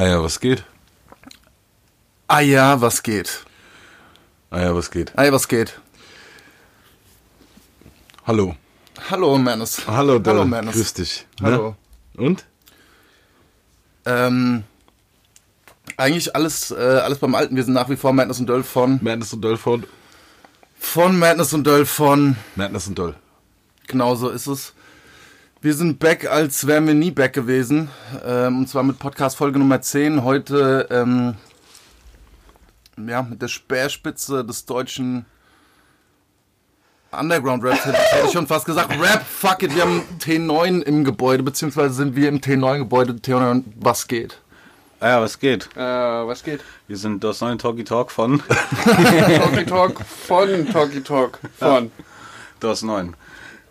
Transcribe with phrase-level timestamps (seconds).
[0.00, 0.64] Ah ja, was geht?
[2.26, 3.44] Ah ja, was geht?
[4.48, 5.12] Ah ja, was geht?
[5.14, 5.78] Ah ja, was geht?
[8.26, 8.56] Hallo.
[9.10, 9.86] Hallo, Mannes.
[9.86, 10.32] Hallo, Dell.
[10.32, 10.74] Hallo, Mannes.
[10.74, 11.26] Grüß dich.
[11.42, 11.76] Hallo.
[12.14, 12.24] Ne?
[12.24, 12.46] Und?
[14.06, 14.64] Ähm,
[15.98, 17.54] eigentlich alles, äh, alles beim Alten.
[17.54, 19.84] Wir sind nach wie vor Madness und Döll von, Madness und Doll von
[20.78, 22.36] von Madness und Döll von.
[22.56, 23.16] Madness und Doll.
[23.86, 24.72] Genau so ist es.
[25.62, 27.90] Wir sind back, als wären wir nie back gewesen.
[28.24, 30.24] Ähm, und zwar mit Podcast Folge Nummer 10.
[30.24, 31.34] Heute, ähm,
[32.96, 35.26] ja, mit der Speerspitze des deutschen
[37.12, 38.90] Underground Rap, hätte ich schon fast gesagt.
[38.98, 43.12] Rap, fuck it, wir haben T9 im Gebäude, beziehungsweise sind wir im T9-Gebäude.
[43.12, 44.40] T9, was geht?
[44.98, 45.68] Ah ja, was geht?
[45.76, 46.64] Äh, was geht?
[46.88, 48.42] Wir sind das neue Talkie Talk von
[48.84, 51.92] Talkie Talk von Talkie Talk von
[52.60, 53.14] DOS 9.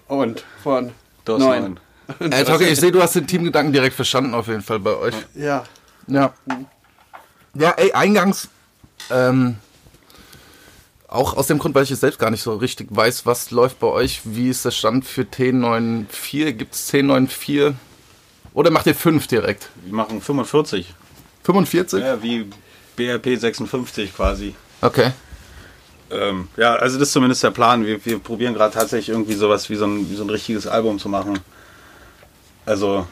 [0.08, 0.92] und von
[1.30, 1.80] DOS Neun.
[2.20, 2.32] 9.
[2.32, 5.14] Ey, Tocke, ich sehe, du hast den Teamgedanken direkt verstanden, auf jeden Fall bei euch.
[5.36, 5.64] ja.
[6.08, 6.34] Ja.
[7.54, 8.48] Ja, ey, eingangs,
[9.12, 9.58] ähm,
[11.08, 13.80] auch aus dem Grund, weil ich es selbst gar nicht so richtig weiß, was läuft
[13.80, 16.52] bei euch, wie ist der Stand für T94?
[16.54, 17.74] Gibt es T94?
[18.54, 19.70] Oder macht ihr 5 direkt?
[19.84, 20.94] Wir machen 45.
[21.44, 22.04] 45?
[22.04, 22.50] Ja, wie
[22.96, 24.56] BRP 56 quasi.
[24.82, 25.12] Okay.
[26.12, 27.86] Ähm, ja, also das ist zumindest der Plan.
[27.86, 31.00] Wir, wir probieren gerade tatsächlich irgendwie sowas wie so, ein, wie so ein richtiges Album
[31.00, 31.40] zu machen.
[32.66, 33.08] Also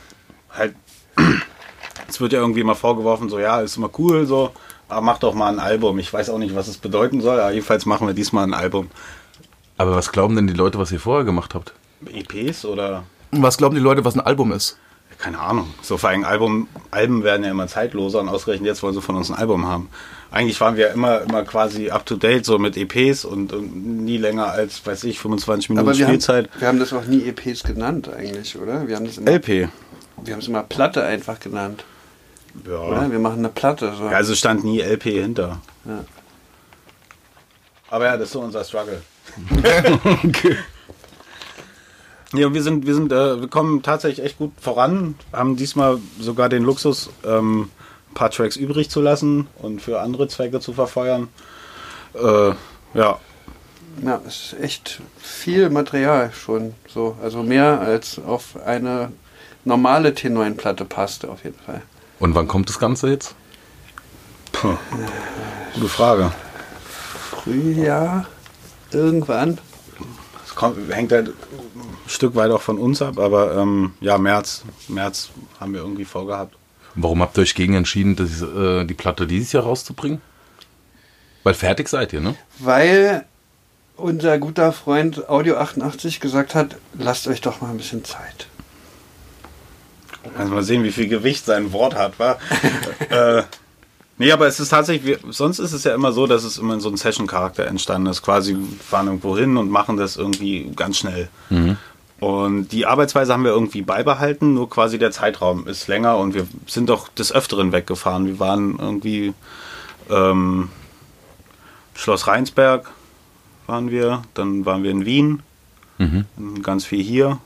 [0.51, 0.75] halt,
[2.07, 4.51] es wird ja irgendwie immer vorgeworfen, so ja, ist immer cool, so,
[4.89, 5.99] aber mach doch mal ein Album.
[5.99, 8.89] Ich weiß auch nicht, was es bedeuten soll, aber jedenfalls machen wir diesmal ein Album.
[9.77, 11.73] Aber was glauben denn die Leute, was ihr vorher gemacht habt?
[12.05, 14.77] EPs oder was glauben die Leute, was ein Album ist?
[15.17, 15.73] keine Ahnung.
[15.81, 19.15] So vor allem Album, Alben werden ja immer zeitloser und ausgerechnet jetzt wollen sie von
[19.15, 19.89] uns ein Album haben.
[20.29, 24.17] Eigentlich waren wir immer, immer quasi up to date, so mit EPs und, und nie
[24.17, 26.49] länger als, weiß ich, 25 Minuten Aber wir haben, Spielzeit.
[26.59, 28.87] wir haben das auch nie EPs genannt eigentlich, oder?
[28.87, 29.47] Wir haben das immer, LP.
[30.23, 31.85] wir haben es immer Platte einfach genannt,
[32.67, 32.79] Ja.
[32.79, 33.09] oder?
[33.11, 33.93] Wir machen eine Platte.
[33.97, 34.03] So.
[34.05, 35.61] Ja, also stand nie LP hinter.
[35.85, 36.03] Ja.
[37.89, 39.01] Aber ja, das ist so unser Struggle.
[42.33, 45.15] Ja, wir sind, wir sind, äh, wir kommen tatsächlich echt gut voran.
[45.31, 47.69] Haben diesmal sogar den Luxus, ähm,
[48.17, 51.27] paar Tracks übrig zu lassen und für andere Zwecke zu verfeuern.
[52.15, 52.51] Äh,
[52.95, 53.19] ja,
[54.03, 57.15] Ja, es ist echt viel Material schon so.
[57.21, 59.11] Also mehr als auf eine
[59.65, 61.83] normale T9-Platte passt auf jeden Fall.
[62.19, 63.35] Und wann kommt das Ganze jetzt?
[65.75, 66.31] gute Frage.
[67.29, 68.25] Frühjahr,
[68.91, 69.59] irgendwann.
[70.43, 71.33] Es kommt, hängt halt ein
[72.07, 75.29] Stück weit auch von uns ab, aber ähm, ja, März, März
[75.59, 76.55] haben wir irgendwie vorgehabt.
[76.97, 80.19] Warum habt ihr euch gegen entschieden, das, äh, die Platte dieses Jahr rauszubringen?
[81.43, 82.35] Weil fertig seid ihr, ne?
[82.57, 83.25] Weil
[83.95, 88.47] unser guter Freund Audio 88 gesagt hat, lasst euch doch mal ein bisschen Zeit.
[90.35, 92.37] Also mal sehen, wie viel Gewicht sein Wort hat, wa?
[93.09, 93.43] äh,
[94.17, 96.79] nee, aber es ist tatsächlich, sonst ist es ja immer so, dass es immer in
[96.79, 98.23] so einem Session-Charakter entstanden ist.
[98.23, 101.29] Quasi fahren irgendwo hin und machen das irgendwie ganz schnell.
[102.19, 106.47] Und die Arbeitsweise haben wir irgendwie beibehalten, nur quasi der Zeitraum ist länger und wir
[106.65, 108.25] sind doch des Öfteren weggefahren.
[108.25, 109.33] Wir waren irgendwie
[110.09, 110.69] ähm,
[111.93, 112.91] Schloss Rheinsberg
[113.67, 115.43] waren wir, dann waren wir in Wien,
[116.63, 117.37] ganz viel hier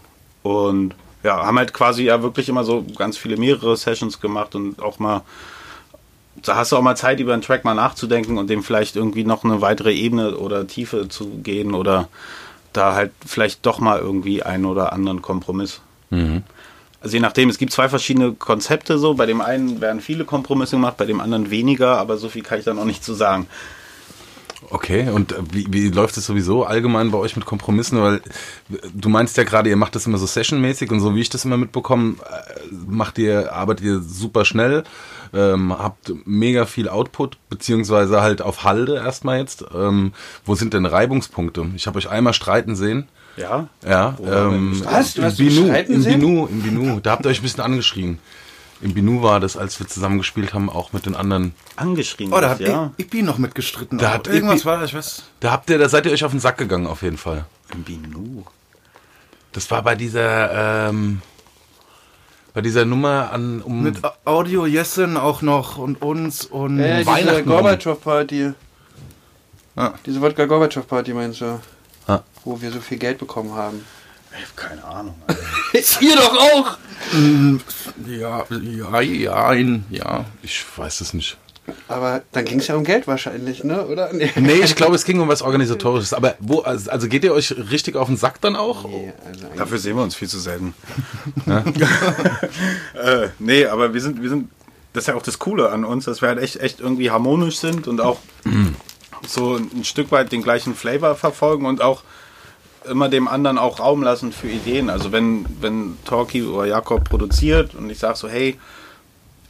[0.44, 4.82] und ja, haben halt quasi ja wirklich immer so ganz viele mehrere Sessions gemacht und
[4.82, 5.24] auch mal
[6.44, 9.24] da hast du auch mal Zeit, über einen Track mal nachzudenken und dem vielleicht irgendwie
[9.24, 12.08] noch eine weitere Ebene oder Tiefe zu gehen oder
[12.74, 15.82] da halt vielleicht doch mal irgendwie einen oder anderen Kompromiss.
[17.02, 19.16] Also je nachdem, es gibt zwei verschiedene Konzepte so.
[19.16, 22.60] Bei dem einen werden viele Kompromisse gemacht, bei dem anderen weniger, aber so viel kann
[22.60, 23.48] ich da noch nicht zu sagen.
[24.70, 28.00] Okay, und äh, wie, wie läuft es sowieso allgemein bei euch mit Kompromissen?
[28.02, 28.22] Weil
[28.94, 31.46] du meinst ja gerade, ihr macht das immer so sessionmäßig und so wie ich das
[31.46, 34.84] immer mitbekomme, äh, macht ihr, arbeitet ihr super schnell,
[35.34, 39.64] ähm, habt mega viel Output, beziehungsweise halt auf Halde erstmal jetzt.
[39.74, 40.14] Ähm,
[40.46, 41.68] wo sind denn Reibungspunkte?
[41.76, 43.08] Ich habe euch einmal streiten sehen.
[43.38, 43.70] Ja?
[43.88, 44.82] Ja, ähm?
[44.84, 45.14] Was?
[45.14, 46.20] Du im hast Binu, streiten im sehen?
[46.20, 47.00] Binu, im Binu.
[47.00, 48.20] Da habt ihr euch ein bisschen angeschrien.
[48.82, 51.54] Im Binu war das, als wir zusammen gespielt haben, auch mit den anderen.
[51.76, 52.34] Angeschrien.
[52.34, 52.92] Oh, da hat ja.
[52.98, 54.00] Ipi noch mitgestritten.
[54.00, 54.14] Da auch.
[54.16, 55.24] hat Irgendwas Ipi- war da, ich weiß.
[55.40, 57.46] Da habt ihr, da seid ihr euch auf den Sack gegangen, auf jeden Fall.
[57.74, 58.44] Im Binu.
[59.54, 61.22] Das war bei dieser, ähm,
[62.54, 66.98] bei dieser Nummer an, um, Mit Audio Jessen auch noch und uns und Ja, ja,
[66.98, 68.52] diese Weihnachten Gorbatschow-Party.
[69.76, 69.94] Ah.
[70.06, 71.60] Diese Wodka-Gorbatschow-Party meinst du?
[72.08, 72.20] Ah.
[72.44, 73.86] Wo wir so viel Geld bekommen haben.
[74.38, 75.16] Ich hab keine Ahnung.
[76.02, 76.78] Ihr doch auch!
[78.08, 80.26] Ja, ja, ja, ein- ja.
[80.42, 81.38] ich weiß es nicht.
[81.88, 83.86] Aber dann ging es ja um Geld wahrscheinlich, ne?
[83.86, 84.12] Oder?
[84.14, 84.32] Nee.
[84.36, 86.14] Nee, ich glaube, es ging um was Organisatorisches.
[86.14, 88.86] Aber wo, also also geht ihr euch richtig auf den Sack dann auch?
[88.86, 90.74] Nee, also Dafür sehen wir uns viel zu selten.
[91.46, 94.50] äh, nee, aber wir sind, wir sind
[94.94, 97.58] das ist ja auch das Coole an uns, dass wir halt echt, echt irgendwie harmonisch
[97.58, 98.20] sind und auch
[99.28, 102.04] so ein Stück weit den gleichen Flavor verfolgen und auch
[102.90, 104.90] immer dem anderen auch Raum lassen für Ideen.
[104.90, 108.60] Also wenn, wenn Torki oder Jakob produziert und ich sage so, hey,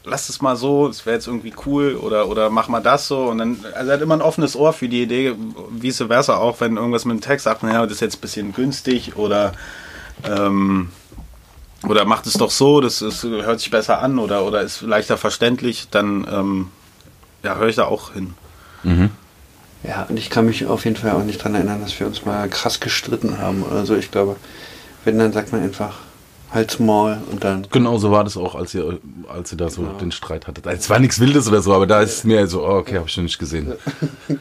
[0.03, 3.25] lass es mal so, es wäre jetzt irgendwie cool oder, oder mach mal das so
[3.25, 5.35] und dann, also er hat immer ein offenes Ohr für die Idee,
[5.69, 8.53] vice versa auch, wenn irgendwas mit dem Text sagt, naja, das ist jetzt ein bisschen
[8.53, 9.53] günstig oder
[10.23, 10.89] ähm,
[11.87, 15.17] oder macht es doch so, das ist, hört sich besser an oder, oder ist leichter
[15.17, 16.67] verständlich, dann ähm,
[17.43, 18.33] ja, höre ich da auch hin.
[19.83, 22.23] Ja, und ich kann mich auf jeden Fall auch nicht daran erinnern, dass wir uns
[22.23, 23.95] mal krass gestritten haben oder so.
[23.95, 24.35] Ich glaube,
[25.05, 25.95] wenn, dann sagt man einfach
[26.51, 27.67] halt's Maul und dann.
[27.71, 30.65] Genau so war das auch, als ihr, als ihr da so den Streit hattet.
[30.65, 33.13] Es war nichts Wildes oder so, aber da ist mir so, oh, okay, habe ich
[33.13, 33.73] schon nicht gesehen.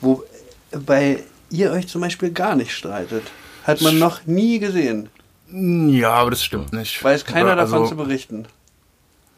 [0.00, 3.22] Wobei ihr euch zum Beispiel gar nicht streitet.
[3.64, 5.08] Hat man noch nie gesehen.
[5.50, 7.02] Ja, aber das stimmt nicht.
[7.02, 8.46] Weiß keiner Aber davon also, zu berichten.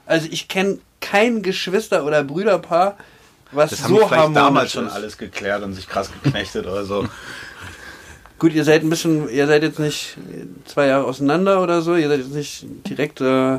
[0.06, 2.96] Also ich kenne kein Geschwister- oder Brüderpaar,
[3.52, 4.92] was Das haben so wir vielleicht damals schon ist.
[4.92, 7.06] alles geklärt und sich krass geknechtet oder so.
[8.38, 10.18] Gut, ihr seid ein bisschen, ihr seid jetzt nicht
[10.66, 13.56] zwei Jahre auseinander oder so, ihr seid jetzt nicht direkt äh,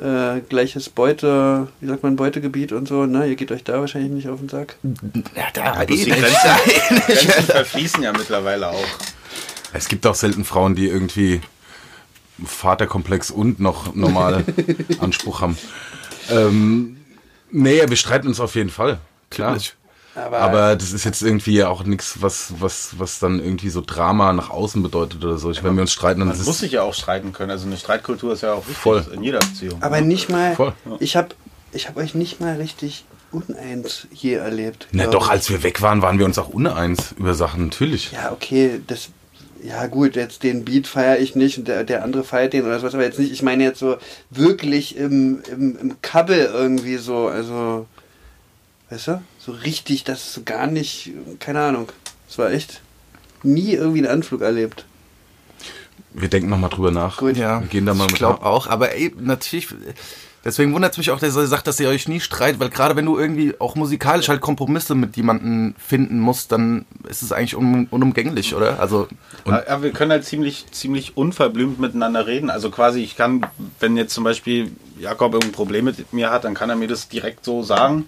[0.00, 3.28] äh, gleiches Beute, wie sagt man, Beutegebiet und so, ne?
[3.28, 4.76] Ihr geht euch da wahrscheinlich nicht auf den Sack.
[5.36, 6.10] Ja, da bloß eh die.
[6.10, 7.00] Grenzen-.
[7.06, 8.88] Grenzen verfließen ja mittlerweile auch.
[9.72, 11.40] Es gibt auch selten Frauen, die irgendwie
[12.44, 14.44] Vaterkomplex und noch normal
[15.00, 15.56] Anspruch haben.
[16.30, 16.96] Ähm,
[17.50, 18.98] nee, wir streiten uns auf jeden Fall.
[19.30, 19.52] Klar.
[19.52, 19.76] Natürlich.
[20.14, 24.32] Aber, Aber das ist jetzt irgendwie auch nichts, was, was, was dann irgendwie so Drama
[24.32, 25.50] nach außen bedeutet oder so.
[25.50, 27.50] Ich, wenn wir uns streiten, dann Man ist muss sich ja auch streiten können.
[27.50, 29.06] Also eine Streitkultur ist ja auch wichtig Voll.
[29.12, 29.80] in jeder Beziehung.
[29.82, 30.72] aber nicht mal, Voll.
[30.98, 31.28] ich habe
[31.72, 34.88] ich hab euch nicht mal richtig uneins je erlebt.
[34.90, 35.30] Na doch, ich.
[35.30, 38.10] als wir weg waren, waren wir uns auch uneins über Sachen, natürlich.
[38.12, 39.10] Ja, okay, das.
[39.62, 42.80] Ja, gut, jetzt den Beat feiere ich nicht und der, der andere feiert den oder
[42.80, 43.30] sowas, aber jetzt nicht.
[43.30, 43.98] Ich meine jetzt so
[44.30, 47.86] wirklich im, im, im Kabel irgendwie so, also.
[48.88, 49.22] Weißt du?
[49.44, 51.10] So richtig, das ist so gar nicht.
[51.38, 51.88] Keine Ahnung.
[52.28, 52.82] Es war echt
[53.42, 54.84] nie irgendwie einen Anflug erlebt.
[56.12, 57.16] Wir denken nochmal drüber nach.
[57.16, 57.36] Gut.
[57.36, 59.68] Ja, Wir gehen da mal ich glaube auch, aber ey, natürlich,
[60.44, 62.96] deswegen wundert es mich auch, dass ihr sagt, dass ihr euch nie streitet, weil gerade
[62.96, 67.56] wenn du irgendwie auch musikalisch halt Kompromisse mit jemandem finden musst, dann ist es eigentlich
[67.56, 68.78] un unumgänglich, oder?
[68.78, 69.08] Also,
[69.46, 72.50] Ja, ja, wir können halt ziemlich, ziemlich unverblümt miteinander reden.
[72.50, 73.46] Also quasi, ich kann,
[73.78, 77.08] wenn jetzt zum Beispiel Jakob irgendein Problem mit mir hat, dann kann er mir das
[77.08, 78.06] direkt so sagen.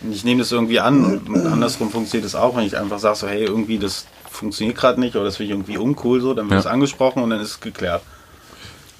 [0.00, 3.16] Und ich nehme das irgendwie an und andersrum funktioniert es auch, wenn ich einfach sage,
[3.16, 6.46] so, hey, irgendwie das funktioniert gerade nicht oder das finde ich irgendwie uncool so, dann
[6.46, 6.60] wird Ja.
[6.60, 8.02] es angesprochen und dann ist es geklärt.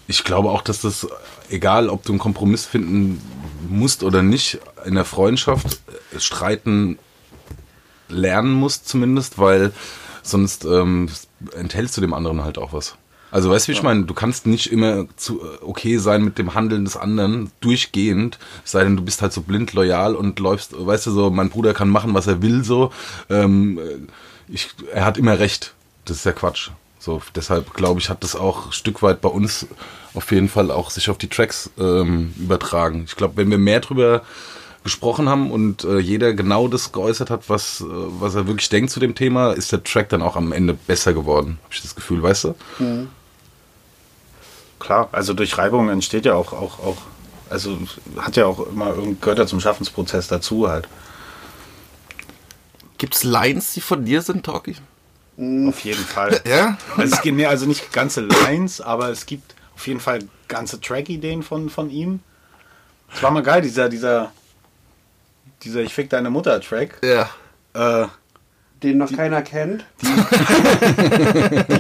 [0.09, 1.07] Ich glaube auch, dass das,
[1.51, 3.21] egal ob du einen Kompromiss finden
[3.69, 5.81] musst oder nicht, in der Freundschaft
[6.15, 6.99] äh, streiten
[8.09, 9.73] lernen musst zumindest, weil
[10.23, 11.09] sonst ähm,
[11.55, 12.97] enthältst du dem anderen halt auch was.
[13.31, 14.05] Also weißt du, wie ich meine?
[14.05, 18.73] Du kannst nicht immer zu äh, okay sein mit dem Handeln des anderen durchgehend, es
[18.73, 21.75] sei denn, du bist halt so blind loyal und läufst, weißt du, so, mein Bruder
[21.75, 22.93] kann machen, was er will, so.
[23.29, 25.75] Ähm, äh, ich, er hat immer recht.
[26.05, 26.71] Das ist ja Quatsch.
[26.99, 29.67] So, deshalb glaube ich, hat das auch ein Stück weit bei uns
[30.15, 33.05] auf jeden Fall auch sich auf die Tracks ähm, übertragen.
[33.07, 34.23] Ich glaube, wenn wir mehr drüber
[34.83, 38.91] gesprochen haben und äh, jeder genau das geäußert hat, was, äh, was er wirklich denkt
[38.91, 41.59] zu dem Thema, ist der Track dann auch am Ende besser geworden.
[41.63, 42.55] Habe ich das Gefühl, weißt du?
[44.79, 46.97] Klar, also durch Reibung entsteht ja auch, auch, auch,
[47.51, 47.79] also
[48.19, 50.89] hat ja auch immer, gehört ja zum Schaffensprozess dazu halt.
[52.99, 54.77] gibt's Lines, die von dir sind, Talkie?
[55.39, 56.41] Auf jeden Fall.
[56.45, 56.77] Ja?
[56.97, 60.81] Also es gibt mehr, also nicht ganze Lines, aber es gibt auf jeden Fall ganze
[60.81, 62.21] Track-Ideen von, von ihm.
[63.15, 64.33] Es war mal geil, dieser, dieser,
[65.63, 67.01] dieser Ich fick deine Mutter-Track.
[67.03, 67.31] Ja.
[67.75, 68.09] Äh,
[68.83, 69.85] Den noch keiner kennt.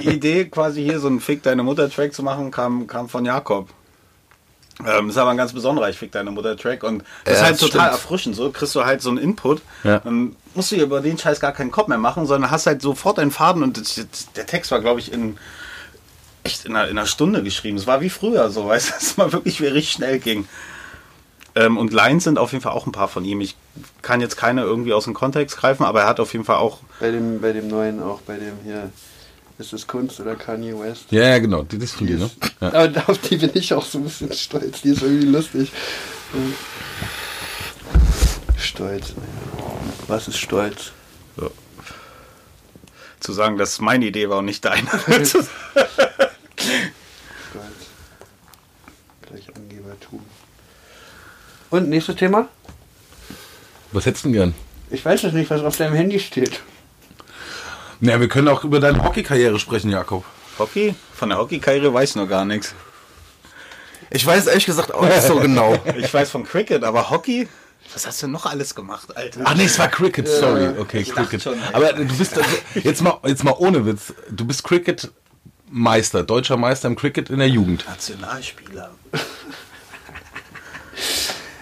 [0.02, 3.68] die Idee, quasi hier so einen Fick deine Mutter-Track zu machen, kam, kam von Jakob.
[4.80, 7.42] Ähm, das ist aber ein ganz besonderer Ich fick deine Mutter-Track und das Ja, ist
[7.42, 7.92] halt das total stimmt.
[8.02, 8.36] erfrischend.
[8.36, 9.60] So kriegst du halt so einen Input.
[9.84, 9.98] Ja.
[10.00, 12.82] Dann musst du dir über den Scheiß gar keinen Kopf mehr machen, sondern hast halt
[12.82, 15.36] sofort einen Faden und das, das, der Text war, glaube ich, in
[16.44, 17.76] echt in einer, in einer Stunde geschrieben.
[17.76, 20.48] Es war wie früher, so weißt du, dass es mal wirklich wie richtig schnell ging.
[21.58, 23.40] Ähm, und Lines sind auf jeden Fall auch ein paar von ihm.
[23.40, 23.56] Ich
[24.02, 26.78] kann jetzt keine irgendwie aus dem Kontext greifen, aber er hat auf jeden Fall auch
[27.00, 28.90] Bei dem, bei dem neuen auch, bei dem hier.
[29.58, 31.06] Ist es Kunst oder Kanye West?
[31.10, 31.64] Ja, ja, genau.
[31.64, 32.30] Die, das ist von dir, ne?
[32.60, 32.72] Ja.
[32.84, 34.82] Aber auf die bin ich auch so ein bisschen stolz.
[34.82, 35.72] Die ist irgendwie lustig.
[38.56, 39.14] Stolz.
[40.06, 40.92] Was ist Stolz?
[43.20, 44.88] zu sagen, dass es meine Idee war und nicht deine.
[45.06, 45.36] Stolz.
[49.22, 50.24] Gleich Angebertum.
[51.70, 52.48] Und nächstes Thema?
[53.92, 54.54] Was hättest du denn gern?
[54.90, 56.60] Ich weiß es nicht, was auf deinem Handy steht.
[58.00, 60.24] Naja, wir können auch über deine Hockeykarriere sprechen, Jakob.
[60.58, 60.94] Hockey?
[61.14, 62.74] Von der Hockeykarriere weiß ich noch gar nichts.
[64.10, 65.78] Ich weiß ehrlich gesagt auch nicht so genau.
[65.96, 67.48] Ich weiß von Cricket, aber Hockey?
[67.92, 69.40] Was hast du noch alles gemacht, Alter?
[69.44, 70.68] Ach nee, es war Cricket, sorry.
[70.78, 71.42] Okay, Ich Cricket.
[71.42, 71.58] schon.
[71.72, 74.12] Aber du bist also, jetzt mal jetzt mal ohne Witz.
[74.30, 75.10] Du bist Cricket
[75.70, 77.86] Meister, deutscher Meister im Cricket in der Jugend.
[77.88, 78.90] Nationalspieler.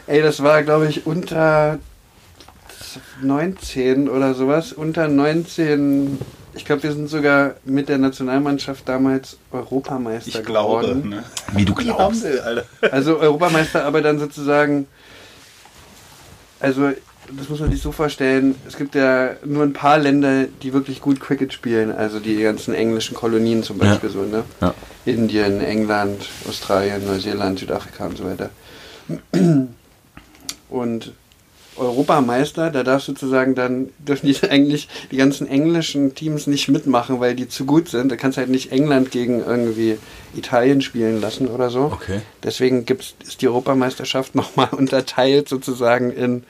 [0.06, 1.78] Ey, das war, glaube ich, unter
[3.22, 4.72] 19 oder sowas.
[4.72, 6.18] Unter 19.
[6.54, 10.86] Ich glaube, wir sind sogar mit der Nationalmannschaft damals Europameister Ich glaube.
[10.86, 11.08] geworden.
[11.10, 11.24] Ne?
[11.54, 12.24] Wie du glaubst.
[12.24, 12.64] Alter.
[12.90, 14.86] Also Europameister, aber dann sozusagen.
[16.60, 16.90] Also,
[17.36, 18.54] das muss man sich so vorstellen.
[18.66, 21.90] Es gibt ja nur ein paar Länder, die wirklich gut Cricket spielen.
[21.92, 23.90] Also die ganzen englischen Kolonien zum Ja.
[23.90, 24.44] Beispiel so, ne?
[24.62, 24.72] Ja.
[25.04, 28.50] Indien, England, Australien, Neuseeland, Südafrika und so weiter.
[30.68, 31.12] Und
[31.76, 37.34] Europameister, da darf sozusagen dann, dürfen die eigentlich die ganzen englischen Teams nicht mitmachen, weil
[37.34, 38.10] die zu gut sind.
[38.10, 39.98] Da kannst du halt nicht England gegen irgendwie
[40.34, 41.84] Italien spielen lassen oder so.
[41.84, 42.20] Okay.
[42.42, 46.44] Deswegen gibt's, ist die Europameisterschaft nochmal unterteilt sozusagen in.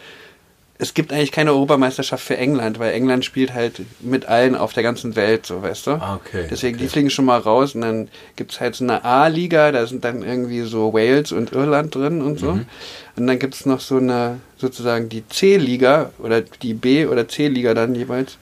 [0.79, 4.83] Es gibt eigentlich keine Europameisterschaft für England, weil England spielt halt mit allen auf der
[4.83, 5.91] ganzen Welt, so weißt du.
[5.93, 6.93] Ah, okay, Deswegen, die okay.
[6.93, 10.63] fliegen schon mal raus und dann gibt's halt so eine A-Liga, da sind dann irgendwie
[10.63, 12.53] so Wales und Irland drin und so.
[12.53, 12.67] Mhm.
[13.17, 17.95] Und dann gibt's noch so eine, sozusagen die C-Liga oder die B- oder C-Liga dann
[17.95, 18.37] jeweils.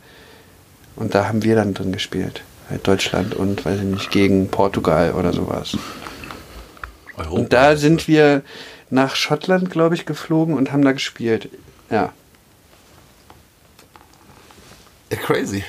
[0.97, 2.43] Und da haben wir dann drin gespielt.
[2.69, 5.77] Halt Deutschland und, weiß ich nicht, gegen Portugal oder sowas.
[7.17, 7.37] Europa.
[7.37, 8.43] Und da sind wir
[8.91, 11.49] nach Schottland, glaube ich, geflogen und haben da gespielt.
[11.91, 12.13] Ja.
[15.15, 15.65] Ja, crazy.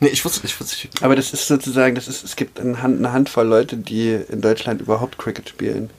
[0.00, 0.88] Nee, ich wusste, ich wusste.
[1.02, 4.40] Aber das ist sozusagen, das ist, es gibt eine, Hand, eine Handvoll Leute, die in
[4.40, 5.90] Deutschland überhaupt Cricket spielen.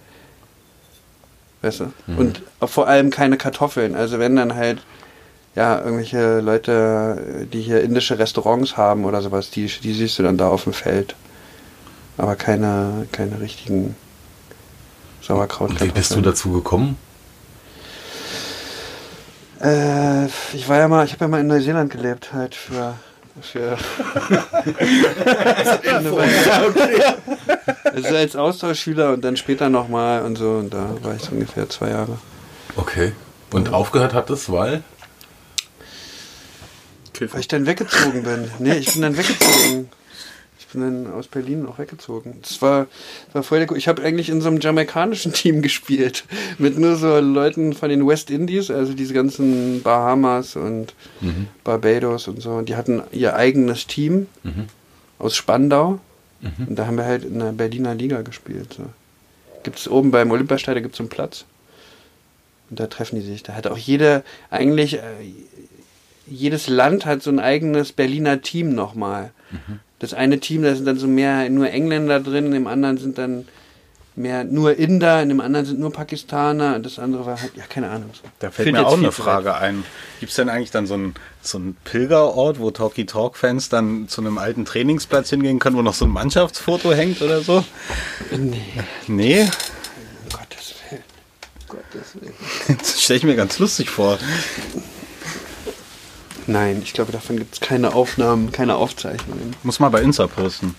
[1.61, 1.93] Weißt du?
[2.17, 3.95] Und auch vor allem keine Kartoffeln.
[3.95, 4.79] Also wenn dann halt,
[5.55, 10.37] ja, irgendwelche Leute, die hier indische Restaurants haben oder sowas, die, die siehst du dann
[10.37, 11.15] da auf dem Feld.
[12.17, 13.95] Aber keine, keine richtigen
[15.21, 15.71] Sauerkraut.
[15.71, 16.97] Und wie bist du dazu gekommen?
[19.65, 22.93] Äh, ich war ja mal, ich habe ja mal in Neuseeland gelebt, halt für.
[23.41, 23.77] für.
[27.95, 30.51] Also als Austauschschüler und dann später nochmal und so.
[30.51, 32.17] Und da war ich so ungefähr zwei Jahre.
[32.75, 33.13] Okay.
[33.51, 34.83] Und aufgehört hat es, weil?
[37.19, 38.51] Weil ich dann weggezogen bin.
[38.59, 39.89] Nee, ich bin dann weggezogen.
[40.75, 42.37] Bin dann aus Berlin auch weggezogen.
[42.41, 42.87] Das war,
[43.33, 46.25] war voll der, Gu- Ich habe eigentlich in so einem jamaikanischen Team gespielt.
[46.57, 50.93] Mit nur so Leuten von den West Indies, also diese ganzen Bahamas und
[51.63, 52.51] Barbados und so.
[52.51, 54.27] Und die hatten ihr eigenes Team
[55.19, 55.99] aus Spandau.
[56.67, 58.73] Und da haben wir halt in der Berliner Liga gespielt.
[58.77, 58.83] So.
[59.63, 61.45] Gibt es oben beim Olympiastadion gibt's so einen Platz.
[62.69, 63.41] Und da treffen die sich.
[63.43, 64.95] Da hat auch jeder eigentlich.
[64.95, 65.01] Äh,
[66.27, 69.31] jedes Land hat so ein eigenes Berliner Team nochmal.
[69.99, 73.47] Das eine Team, da sind dann so mehr nur Engländer drin, im anderen sind dann
[74.17, 77.63] mehr nur Inder, in dem anderen sind nur Pakistaner, und das andere war halt, ja,
[77.67, 78.09] keine Ahnung.
[78.13, 78.21] So.
[78.39, 79.83] Da fällt Führt mir auch eine Frage ein.
[80.19, 84.07] Gibt es denn eigentlich dann so einen so einen Pilgerort, wo Talkie Talk Fans dann
[84.07, 87.63] zu einem alten Trainingsplatz hingehen können, wo noch so ein Mannschaftsfoto hängt oder so?
[88.31, 88.61] Nee,
[89.07, 91.03] Nee, um Gottes Willen.
[91.59, 92.77] Um Gottes Willen.
[92.79, 94.17] das stelle ich mir ganz lustig vor.
[96.47, 99.55] Nein, ich glaube, davon gibt es keine Aufnahmen, keine Aufzeichnungen.
[99.63, 100.75] Muss mal bei Insta posten.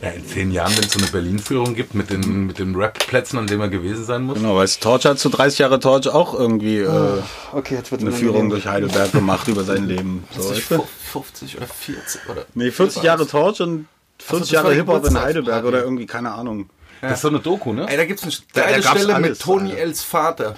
[0.00, 3.38] Ja, in zehn Jahren, wenn es so eine Berlin-Führung gibt mit den, mit den Rap-Plätzen,
[3.38, 4.36] an denen man gewesen sein muss.
[4.36, 8.10] Genau, weil Torch hat zu 30 Jahre Torch auch irgendwie äh, Okay, jetzt wird eine
[8.10, 10.24] Führung durch Heidelberg gemacht über sein Leben.
[10.36, 10.84] So, weißt du?
[11.12, 12.44] 50 oder 40 oder.
[12.54, 13.86] Nee, 40 Jahre Torch und
[14.18, 15.20] 40 das war Jahre Hip-Hop in.
[15.20, 16.68] Heidelberg oder irgendwie, keine Ahnung.
[17.00, 17.86] Das ist so eine Doku, ne?
[17.88, 19.72] Ey, da gibt's eine Da- da geile gab's Stelle alles, mit Tony.
[19.72, 20.56] Els Vater.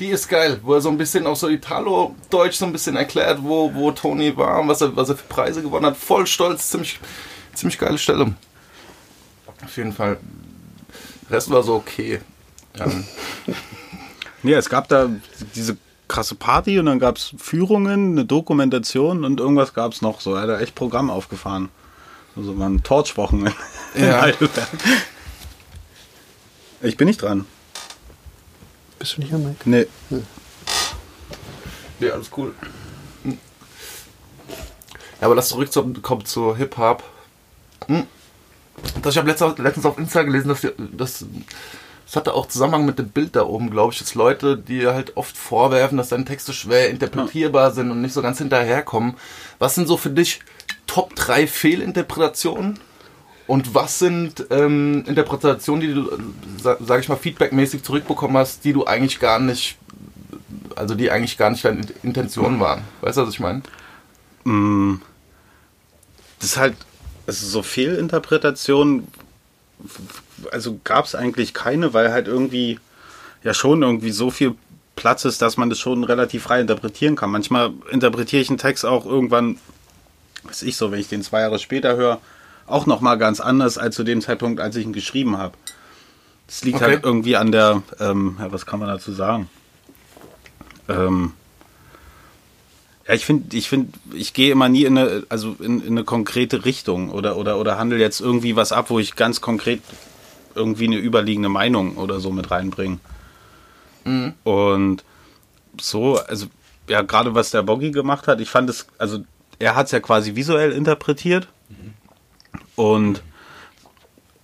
[0.00, 3.38] Die ist geil, wo er so ein bisschen auch so Italo-Deutsch so ein bisschen erklärt,
[3.42, 5.96] wo, wo Tony war und was er, was er für Preise gewonnen hat.
[5.96, 6.98] Voll stolz, ziemlich,
[7.54, 8.34] ziemlich geile Stelle.
[9.62, 10.18] Auf jeden Fall.
[11.30, 12.20] Rest war so okay.
[12.76, 12.86] Ja.
[14.46, 15.08] Nee, es gab da
[15.54, 20.20] diese krasse Party und dann gab es Führungen, eine Dokumentation und irgendwas gab es noch
[20.20, 20.34] so.
[20.34, 21.70] Er hat da echt Programm aufgefahren.
[22.36, 23.46] Also waren Torchwochen
[23.94, 24.20] in Ja.
[24.20, 24.68] Heidelberg.
[26.82, 27.46] Ich bin nicht dran.
[28.98, 29.68] Bist du nicht am Mike?
[29.68, 29.86] Nee.
[32.00, 32.54] ja, alles cool.
[33.22, 33.38] Hm.
[35.20, 37.02] Ja, aber lass zurückkommen zu Hip-Hop.
[37.86, 38.06] Hm.
[39.02, 41.24] Das, ich habe letztens, letztens auf Insta gelesen, dass die- das,
[42.06, 45.16] das hatte auch Zusammenhang mit dem Bild da oben, glaube ich, dass Leute, die halt
[45.16, 49.14] oft vorwerfen, dass deine Texte schwer interpretierbar sind und nicht so ganz hinterherkommen.
[49.58, 50.40] Was sind so für dich
[50.86, 52.78] Top 3 Fehlinterpretationen?
[53.46, 56.10] Und was sind ähm, Interpretationen, die du,
[56.62, 59.76] sa- sag ich mal, feedbackmäßig zurückbekommen hast, die du eigentlich gar nicht,
[60.76, 62.82] also die eigentlich gar nicht deine Intention waren?
[63.02, 63.62] Weißt du, was ich meine?
[64.44, 64.94] Mm,
[66.40, 66.74] Das ist halt,
[67.26, 69.08] ist so Fehlinterpretation,
[70.50, 72.78] also gab es eigentlich keine, weil halt irgendwie
[73.42, 74.54] ja schon irgendwie so viel
[74.96, 77.30] Platz ist, dass man das schon relativ frei interpretieren kann.
[77.30, 79.58] Manchmal interpretiere ich einen Text auch irgendwann,
[80.44, 82.20] weiß ich so, wenn ich den zwei Jahre später höre,
[82.66, 85.54] auch nochmal ganz anders als zu dem Zeitpunkt, als ich ihn geschrieben habe.
[86.46, 86.84] Das liegt Okay.
[86.84, 89.48] halt irgendwie an der, ähm, ja, was kann man dazu sagen?
[90.88, 91.32] Ähm,
[93.08, 96.04] ja, ich finde, ich finde, ich gehe immer nie in eine, also in, in eine
[96.04, 99.80] konkrete Richtung oder, oder, oder handle jetzt irgendwie was ab, wo ich ganz konkret
[100.54, 102.98] irgendwie eine überliegende Meinung oder so mit reinbringe.
[104.44, 105.02] Und
[105.80, 106.46] so, also
[106.88, 109.20] ja, gerade was der Boggy gemacht hat, ich fand es, also
[109.58, 111.48] er hat es ja quasi visuell interpretiert
[112.76, 113.22] und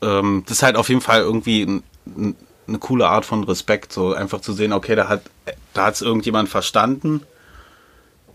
[0.02, 3.92] ähm, das ist halt auf jeden Fall irgendwie ein, ein, eine coole Art von Respekt,
[3.92, 5.22] so einfach zu sehen, okay, da hat
[5.74, 7.22] da hat es irgendjemand verstanden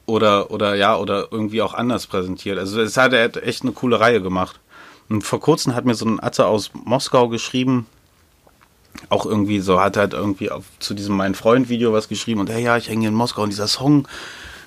[0.05, 2.57] oder oder ja oder irgendwie auch anders präsentiert.
[2.59, 4.59] Also es hat er echt eine coole Reihe gemacht.
[5.07, 7.85] Und vor kurzem hat mir so ein Atze aus Moskau geschrieben,
[9.09, 12.63] auch irgendwie so, hat halt irgendwie auf, zu diesem Mein Freund-Video was geschrieben und hey,
[12.63, 14.07] ja, ich hänge in Moskau und dieser Song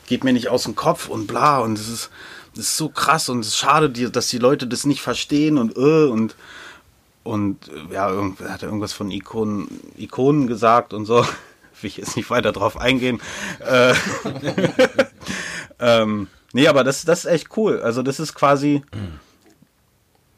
[0.07, 2.11] geht mir nicht aus dem Kopf und bla und es ist,
[2.59, 6.07] ist so krass und es ist schade, dass die Leute das nicht verstehen und äh,
[6.07, 6.35] und
[7.23, 8.11] und äh, ja,
[8.49, 11.23] hat er irgendwas von Ikonen, Ikonen gesagt und so.
[11.81, 13.21] Will ich jetzt nicht weiter drauf eingehen.
[13.61, 13.95] Äh,
[15.79, 17.81] ähm, nee, aber das, das ist echt cool.
[17.81, 18.83] Also das ist quasi,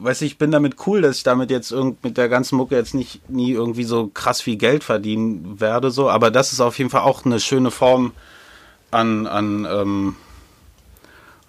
[0.01, 2.75] weiß ich, ich bin damit cool, dass ich damit jetzt irgend mit der ganzen Mucke
[2.75, 6.11] jetzt nicht nie irgendwie so krass viel Geld verdienen werde, so.
[6.11, 8.13] Aber das ist auf jeden Fall auch eine schöne Form
[8.91, 10.17] an, an, ähm,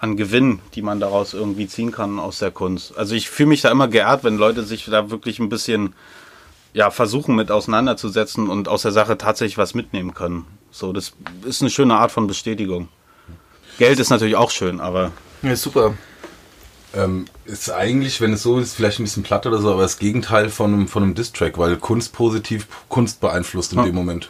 [0.01, 2.97] an Gewinn, die man daraus irgendwie ziehen kann aus der Kunst.
[2.97, 5.93] Also ich fühle mich da immer geehrt, wenn Leute sich da wirklich ein bisschen
[6.73, 10.45] ja, versuchen mit auseinanderzusetzen und aus der Sache tatsächlich was mitnehmen können.
[10.71, 11.13] So, das
[11.45, 12.87] ist eine schöne Art von Bestätigung.
[13.77, 15.11] Geld ist natürlich auch schön, aber
[15.43, 15.93] Ja, super.
[16.93, 19.97] Ähm, ist eigentlich, wenn es so ist, vielleicht ein bisschen platt oder so, aber das
[19.99, 23.85] Gegenteil von einem, von einem Distrack, weil Kunst positiv Kunst beeinflusst in Ja.
[23.85, 24.29] dem Moment.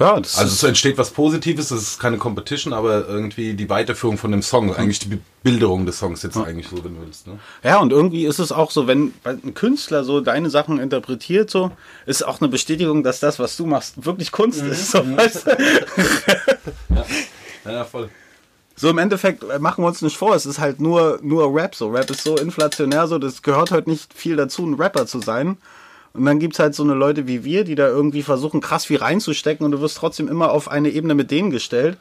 [0.00, 4.30] Ja, Also es entsteht was Positives, es ist keine Competition, aber irgendwie die Weiterführung von
[4.32, 7.26] dem Song, eigentlich die Bebilderung des Songs jetzt eigentlich so, wenn du willst.
[7.26, 7.38] Ne?
[7.62, 11.70] ja, und irgendwie ist es auch so, wenn ein Künstler so deine Sachen interpretiert, so,
[12.06, 14.90] ist auch eine Bestätigung, dass das, was du machst, wirklich Kunst ist.
[14.90, 15.56] So, weißt du?
[17.64, 18.08] Ja, voll.
[18.76, 21.74] So im Endeffekt äh, machen wir uns nicht vor, es ist halt nur, nur Rap
[21.74, 21.88] so.
[21.88, 25.58] Rap ist so inflationär, so das gehört heute nicht viel dazu, ein Rapper zu sein.
[26.12, 28.98] Und dann gibt's halt so eine Leute wie wir, die da irgendwie versuchen, krass viel
[28.98, 31.98] reinzustecken und du wirst trotzdem immer auf eine Ebene mit denen gestellt.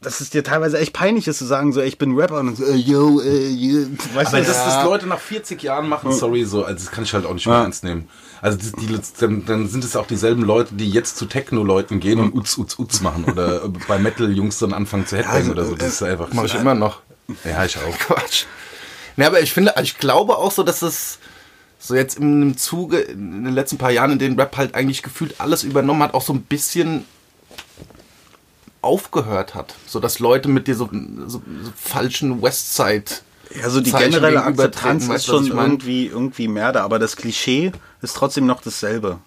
[0.00, 2.64] Dass es dir teilweise echt peinlich ist zu sagen, so, ich bin Rapper und so,
[2.64, 3.84] äh, yo, äh, yo.
[4.14, 6.92] Weißt Aber du, dass das das Leute nach 40 Jahren machen, sorry, so, also das
[6.92, 7.62] kann ich halt auch nicht mehr Ja.
[7.64, 8.08] ernst nehmen.
[8.40, 12.20] Also die, die, dann, dann sind es auch dieselben Leute, die jetzt zu Techno-Leuten gehen
[12.20, 15.74] und Uts, Uts, Uts machen oder bei Metal-Jungs dann anfangen zu Headbangen oder so.
[15.74, 16.32] Das ist einfach.
[16.32, 17.00] Mache ich immer noch.
[17.44, 17.98] Ja, ich auch.
[17.98, 18.44] Quatsch.
[19.16, 21.18] Ne, aber ich finde, ich glaube auch so, dass es
[21.78, 25.40] so jetzt im Zuge in den letzten paar Jahren, in denen Rap halt eigentlich gefühlt
[25.40, 27.04] alles übernommen hat, auch so ein bisschen
[28.82, 29.74] aufgehört hat.
[29.86, 30.88] So dass Leute mit dir so,
[31.26, 33.04] so, so falschen Westside
[33.54, 37.72] Ja, so die Zeichen generelle Akzeptanz ist schon irgendwie, irgendwie mehr da, aber das Klischee
[38.02, 39.18] ist trotzdem noch dasselbe.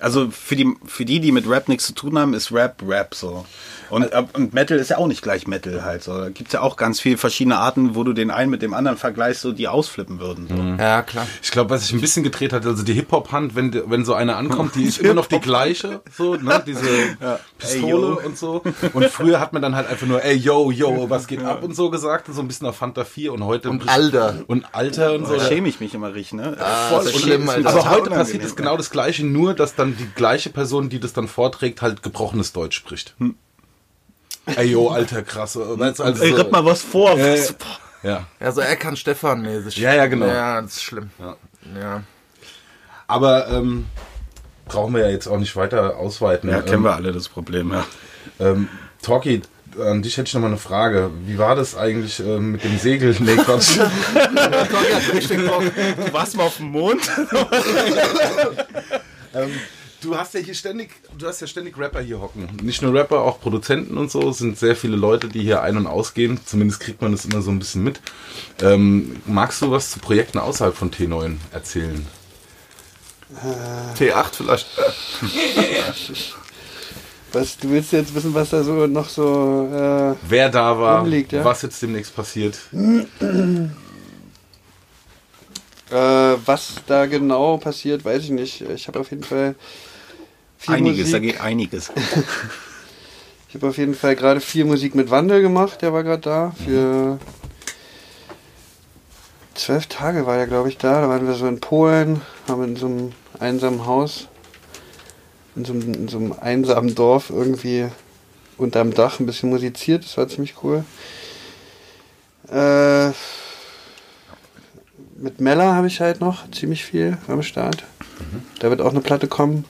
[0.00, 3.14] Also für die, für die, die mit Rap nichts zu tun haben, ist Rap Rap
[3.14, 3.46] so.
[3.94, 6.02] Und, äh, und Metal ist ja auch nicht gleich Metal halt.
[6.02, 6.18] So.
[6.18, 8.98] Da gibt's ja auch ganz viele verschiedene Arten, wo du den einen mit dem anderen
[8.98, 10.48] vergleichst, so die ausflippen würden.
[10.48, 10.82] So.
[10.82, 11.26] Ja, klar.
[11.40, 14.34] Ich glaube, was sich ein bisschen gedreht hat, also die Hip-Hop-Hand, wenn, wenn so eine
[14.34, 16.84] ankommt, die ist immer noch die gleiche, so, ne, diese
[17.56, 18.62] Pistole Ey, und so.
[18.92, 21.76] Und früher hat man dann halt einfach nur, ey, yo, yo, was geht ab und
[21.76, 23.70] so gesagt, so ein bisschen auf Fanta 4 und heute.
[23.70, 24.42] Und Alter.
[24.48, 25.36] Und Alter und so.
[25.36, 26.56] Da schäme ich mich immer richtig, ne?
[26.88, 27.68] voll Das ist schlimm, Alter.
[27.68, 31.12] Aber heute passiert es genau das Gleiche, nur dass dann die gleiche Person, die das
[31.12, 33.14] dann vorträgt, halt gebrochenes Deutsch spricht.
[34.46, 35.56] Ey, yo, alter, krass.
[35.56, 37.18] Weißt du, Also Ey, so, ripp mal was vor.
[37.18, 37.40] Äh,
[38.02, 38.26] ja.
[38.40, 39.78] Ja, so er kann Stefan mäßig.
[39.78, 40.26] Ja, ja, genau.
[40.26, 41.10] Ja, das ist schlimm.
[41.18, 41.36] Ja.
[41.80, 42.02] Ja.
[43.06, 43.86] Aber ähm,
[44.66, 46.50] brauchen wir ja jetzt auch nicht weiter ausweiten.
[46.50, 47.84] ja, kennen ähm, wir alle das Problem, ja.
[48.40, 48.68] Ähm,
[49.02, 49.42] Talkie,
[49.78, 51.10] an dich hätte ich noch mal eine Frage.
[51.26, 53.14] Wie war das eigentlich ähm, mit dem Segel?
[53.20, 53.78] Nee, Quatsch.
[53.78, 53.82] Du
[56.12, 57.02] warst mal auf dem Mond?
[59.34, 59.50] ähm,
[60.04, 62.48] du hast ja hier ständig, du hast ja ständig Rapper hier hocken.
[62.62, 64.28] Nicht nur Rapper, auch Produzenten und so.
[64.30, 66.38] Es sind sehr viele Leute, die hier ein- und ausgehen.
[66.44, 68.00] Zumindest kriegt man das immer so ein bisschen mit.
[68.62, 72.06] Ähm, magst du was zu Projekten außerhalb von T9 erzählen?
[73.98, 74.66] T8 vielleicht.
[77.32, 79.68] Was, du willst jetzt wissen, was da so noch so.
[79.72, 81.44] Äh, Wer da war, Rumliegt, ja.
[81.44, 82.56] was jetzt demnächst passiert.
[85.90, 88.60] äh, was da genau passiert, weiß ich nicht.
[88.60, 89.56] Ich habe auf jeden Fall
[90.68, 91.32] Einiges, da Musik.
[91.32, 91.92] geht einiges.
[93.48, 96.52] Ich habe auf jeden Fall gerade viel Musik mit Wandel gemacht, der war gerade da.
[96.64, 97.20] Für
[99.54, 101.02] zwölf Tage war er, glaube ich, da.
[101.02, 104.26] Da waren wir so in Polen, haben in so einem einsamen Haus,
[105.54, 107.86] in so einem, in so einem einsamen Dorf irgendwie
[108.58, 110.04] unterm Dach ein bisschen musiziert.
[110.04, 110.84] Das war ziemlich cool.
[112.50, 113.10] Äh,
[115.16, 117.84] mit Mella habe ich halt noch ziemlich viel am Start.
[118.58, 119.64] Da wird auch eine Platte kommen.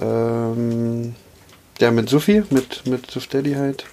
[0.00, 1.14] Ähm,
[1.80, 3.84] ja, mit Sophie, mit, mit Suf Daddy halt.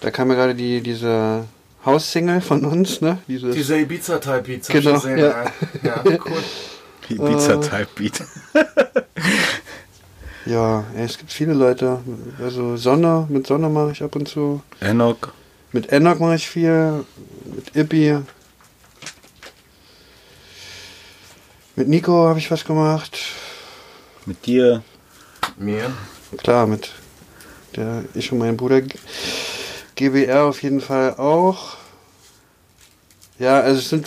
[0.00, 1.44] Da kam ja gerade die, diese
[1.84, 3.18] Haussingle von uns, ne?
[3.28, 3.88] Diese, Diese ich
[4.68, 5.44] Genau, gesehen, ja.
[5.82, 6.02] ja.
[6.04, 6.42] ja, cool.
[7.08, 8.22] Ibiza-Type-Beat.
[10.46, 12.00] ja, ey, es gibt viele Leute.
[12.40, 14.62] Also Sonne, mit Sonne mache ich ab und zu.
[14.80, 15.32] Enoch.
[15.72, 17.04] Mit Enoch mache ich viel.
[17.44, 18.18] Mit Ippy.
[21.76, 23.18] Mit Nico habe ich was gemacht.
[24.26, 24.82] Mit dir.
[25.56, 25.92] Mir.
[26.38, 26.90] Klar, mit
[27.76, 28.82] der ich und mein Bruder
[29.96, 31.76] GBR auf jeden Fall auch.
[33.38, 34.06] Ja, also es sind,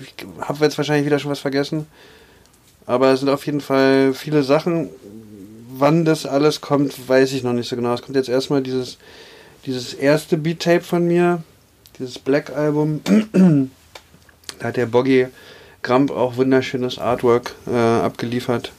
[0.00, 1.86] ich habe jetzt wahrscheinlich wieder schon was vergessen,
[2.86, 4.90] aber es sind auf jeden Fall viele Sachen.
[5.70, 7.94] Wann das alles kommt, weiß ich noch nicht so genau.
[7.94, 8.98] Es kommt jetzt erstmal dieses,
[9.64, 11.42] dieses erste Beat-Tape von mir,
[11.98, 13.00] dieses Black-Album.
[14.58, 15.28] da hat der Boggy
[15.82, 18.72] Gramp auch wunderschönes Artwork äh, abgeliefert.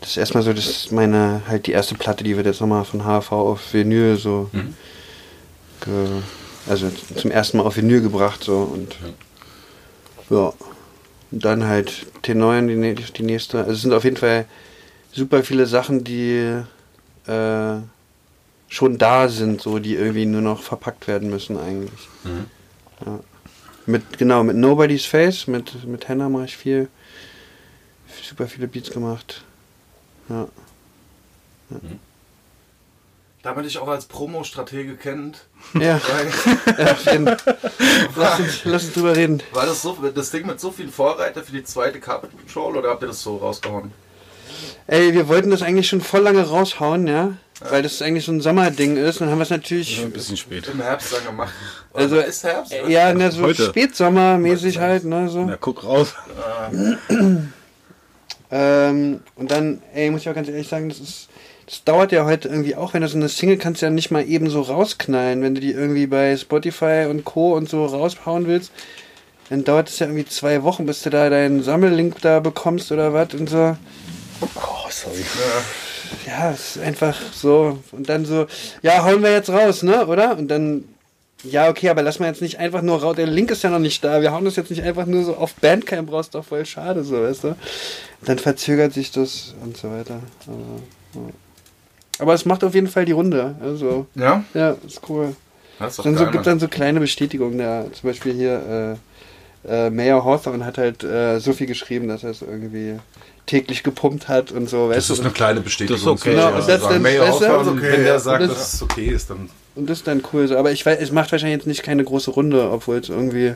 [0.00, 2.84] Das ist erstmal so, das ist meine, halt die erste Platte, die wird jetzt nochmal
[2.84, 4.48] von HV auf Vinyl so,
[5.84, 6.06] ge,
[6.68, 8.96] also zum ersten Mal auf Vinyl gebracht so und
[10.30, 10.52] ja.
[11.32, 13.58] Und dann halt T9, die, nä- die nächste.
[13.58, 14.46] Also es sind auf jeden Fall
[15.12, 16.60] super viele Sachen, die
[17.26, 17.76] äh,
[18.68, 22.08] schon da sind, so die irgendwie nur noch verpackt werden müssen eigentlich.
[23.04, 23.20] Ja.
[23.86, 26.88] Mit, genau, mit Nobody's Face, mit, mit Henna mache ich viel.
[28.28, 29.42] Super viele Beats gemacht.
[30.30, 30.46] Ja.
[33.42, 35.46] Damit ich auch als Promo-Stratege kennt.
[35.74, 37.36] Ja, Weil, ja
[38.16, 39.42] lass, uns, lass uns drüber reden.
[39.52, 42.90] war das so, das Ding mit so vielen Vorreiter für die zweite Carpet Patrol oder
[42.90, 43.92] habt ihr das so rausgehauen?
[44.86, 47.34] Ey, wir wollten das eigentlich schon voll lange raushauen, ja.
[47.68, 49.20] Weil das eigentlich so ein Sommerding ist.
[49.20, 50.00] Dann haben wir es natürlich.
[50.02, 50.66] Ein bisschen spät.
[50.68, 51.52] Im Herbst dann gemacht.
[51.92, 52.72] Also, Oder ist Herbst?
[52.72, 52.88] oder?
[52.88, 53.66] Ja, ne, so Heute.
[53.66, 55.44] Spätsommermäßig halt, ne, so.
[55.44, 56.14] Na, guck raus.
[58.50, 61.28] Ähm, und dann, ey, muss ich auch ganz ehrlich sagen, das ist,
[61.66, 64.10] das dauert ja heute irgendwie auch, wenn du so eine Single kannst du ja nicht
[64.10, 67.54] mal eben so rausknallen, wenn du die irgendwie bei Spotify und Co.
[67.54, 68.72] und so raushauen willst,
[69.50, 73.12] dann dauert es ja irgendwie zwei Wochen, bis du da deinen Sammellink da bekommst oder
[73.12, 73.76] was und so.
[74.40, 75.24] Oh, sorry.
[76.26, 77.78] Ja, es ist einfach so.
[77.92, 78.46] Und dann so,
[78.82, 80.36] ja, hauen wir jetzt raus, ne, oder?
[80.36, 80.84] Und dann,
[81.44, 83.16] ja, okay, aber lass mal jetzt nicht einfach nur raus.
[83.16, 84.20] Der Link ist ja noch nicht da.
[84.20, 87.22] Wir hauen das jetzt nicht einfach nur so auf Bandcamp raus, doch voll schade, so,
[87.22, 87.56] weißt du?
[88.24, 90.20] Dann verzögert sich das und so weiter.
[90.46, 91.32] Aber, ja.
[92.18, 93.54] aber es macht auf jeden Fall die Runde.
[93.62, 94.44] Also, Ja?
[94.54, 95.34] ja, ist cool.
[95.78, 97.86] Das ist Dann so, gibt dann so kleine Bestätigungen da.
[97.92, 98.98] Zum Beispiel hier,
[99.64, 102.98] äh, äh, Mayor Hawthorne hat halt äh, so viel geschrieben, dass er es irgendwie
[103.46, 105.22] täglich gepumpt hat und so, weißt Das ist du?
[105.24, 105.96] eine kleine Bestätigung.
[105.96, 106.30] Das ist okay.
[106.34, 108.06] Genau, mal und das dann- Mayor weißt du, Hawthorne, okay, wenn ja.
[108.06, 110.56] der sagt, dass das- es okay ist, dann Und das ist dann cool so.
[110.56, 113.54] Aber ich weiß, es macht wahrscheinlich jetzt nicht keine große Runde, obwohl es irgendwie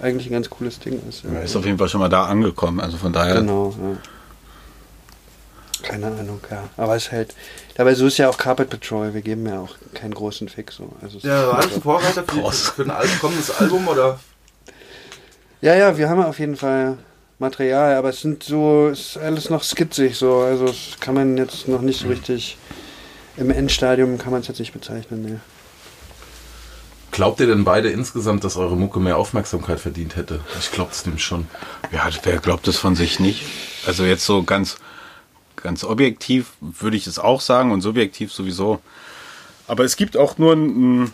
[0.00, 1.22] eigentlich ein ganz cooles Ding ist.
[1.24, 1.40] Ja.
[1.40, 2.80] Ist auf jeden Fall schon mal da angekommen.
[2.80, 3.36] Also von daher.
[3.36, 3.96] Genau, ja.
[5.82, 6.64] Keine Ahnung, ja.
[6.76, 7.34] Aber es ist halt.
[7.74, 9.14] Dabei so ist ja auch Carpet Patrol.
[9.14, 10.90] Wir geben ja auch keinen großen Fick so.
[11.00, 12.68] Also Ja, war das ein Vorreiter für, Krass.
[12.70, 14.20] für ein Al kommendes Album oder?
[15.60, 16.98] ja, ja, wir haben auf jeden Fall
[17.38, 20.38] Material, aber es sind so, es ist alles noch skizzig so.
[20.40, 22.58] Also das kann man jetzt noch nicht so richtig.
[23.36, 25.40] Im Endstadium kann man es jetzt nicht bezeichnen, ne.
[27.10, 30.40] Glaubt ihr denn beide insgesamt, dass eure Mucke mehr Aufmerksamkeit verdient hätte?
[30.58, 31.46] Ich glaube es nämlich schon.
[31.92, 33.42] Ja, wer glaubt es von sich nicht?
[33.86, 34.76] Also jetzt so ganz,
[35.56, 38.80] ganz objektiv würde ich es auch sagen und subjektiv sowieso.
[39.66, 41.10] Aber es gibt auch nur ein, ein-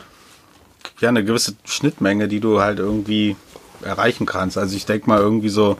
[1.00, 3.35] ja, eine gewisse Schnittmenge, die du halt irgendwie
[3.83, 4.57] erreichen kannst.
[4.57, 5.76] Also ich denke mal irgendwie so,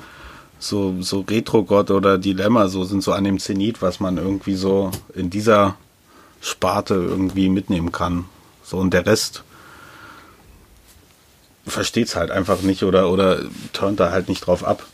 [0.59, 4.91] so, so Retro-Gott oder Dilemma so sind so an dem Zenit, was man irgendwie so
[5.15, 5.77] in dieser
[6.41, 8.27] Sparte irgendwie mitnehmen kann.
[8.63, 9.45] So und der Rest
[11.67, 13.41] versteht's halt einfach nicht oder, oder
[13.73, 14.85] turnt da halt nicht drauf ab.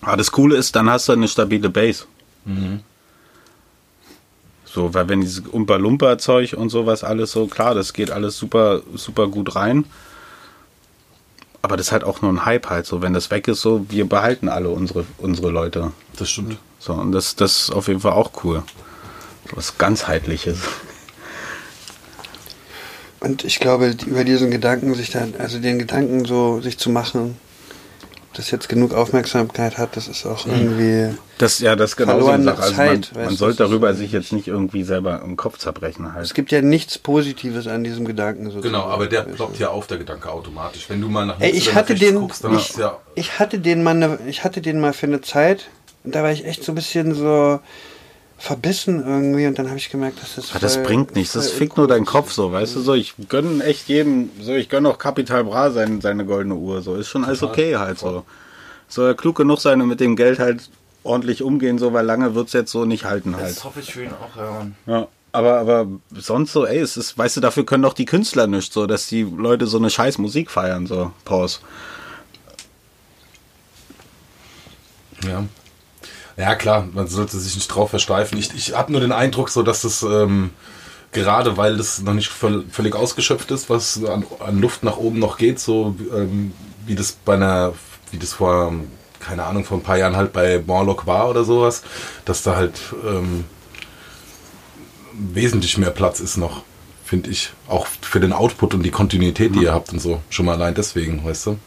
[0.00, 2.04] Aber das Coole ist, dann hast du eine stabile Base.
[4.64, 9.28] So, weil wenn dieses Umpa-Lumpa-Zeug und sowas alles so, klar, das geht alles super, super
[9.28, 9.84] gut rein.
[11.60, 13.02] Aber das ist halt auch nur ein Hype halt so.
[13.02, 15.92] Wenn das weg ist, so, wir behalten alle unsere, unsere Leute.
[16.18, 16.56] Das stimmt.
[16.80, 18.64] So, und das, das ist auf jeden Fall auch cool.
[19.54, 20.58] Was ganzheitliches.
[23.20, 27.36] Und ich glaube, über diesen Gedanken sich dann, also den Gedanken so sich zu machen,
[28.34, 31.14] das jetzt genug Aufmerksamkeit hat, das ist auch irgendwie.
[31.38, 32.62] Das, ja, das ist genau so eine Sache.
[32.62, 36.12] Also Zeit, man, man sollte darüber sich jetzt nicht irgendwie selber im Kopf zerbrechen Es
[36.14, 36.34] halt.
[36.34, 38.72] gibt ja nichts Positives an diesem Gedanken sozusagen.
[38.72, 40.86] Genau, aber der Weißt ploppt ja auf, der Gedanke automatisch.
[40.88, 42.98] Wenn du mal nach Ey, links ich oder nach hatte den- guckst, dann ich- ja
[43.14, 45.68] Ich hatte den mal, ne, ich hatte den mal für eine Zeit
[46.02, 47.60] und da war ich echt so ein bisschen so
[48.42, 51.48] verbissen irgendwie und dann habe ich gemerkt, dass das Aber das voll- bringt nichts, das
[51.50, 52.94] fickt nur deinen Kopf so, weißt du so.
[52.94, 56.96] Ich gönne echt jedem, so ich gönne auch Capital Bra sein, seine goldene Uhr, so
[56.96, 58.24] ist schon alles okay halt so.
[58.88, 60.68] Soll er klug genug sein und mit dem Geld halt
[61.04, 63.50] ordentlich umgehen, so, weil lange wird's jetzt so nicht halten halt.
[63.56, 64.50] Das hoffe ich für ihn auch, ja.
[64.50, 64.74] Mann.
[64.86, 65.08] Ja.
[65.30, 68.72] Aber, aber sonst so, ey, es ist, weißt du, dafür können doch die Künstler nicht
[68.72, 71.60] so, dass die Leute so eine scheiß Musik feiern, so, Pause.
[75.26, 75.44] Ja.
[76.36, 78.38] Ja, klar, man sollte sich nicht drauf versteifen.
[78.38, 80.50] Ich, ich habe nur den Eindruck, so dass das ähm,
[81.12, 85.18] gerade, weil das noch nicht völ völlig ausgeschöpft ist, was an, an Luft nach oben
[85.18, 86.52] noch geht, so ähm,
[86.86, 87.74] wie das bei einer,
[88.10, 88.72] wie das vor,
[89.20, 91.82] keine Ahnung, vor ein paar Jahren halt bei Morlock war oder sowas,
[92.24, 93.44] dass da halt ähm,
[95.12, 96.62] wesentlich mehr Platz ist noch,
[97.04, 97.52] finde ich.
[97.68, 100.20] Auch für den Output und die Kontinuität, die ihr habt und so.
[100.30, 101.58] Schon mal allein deswegen, weißt du?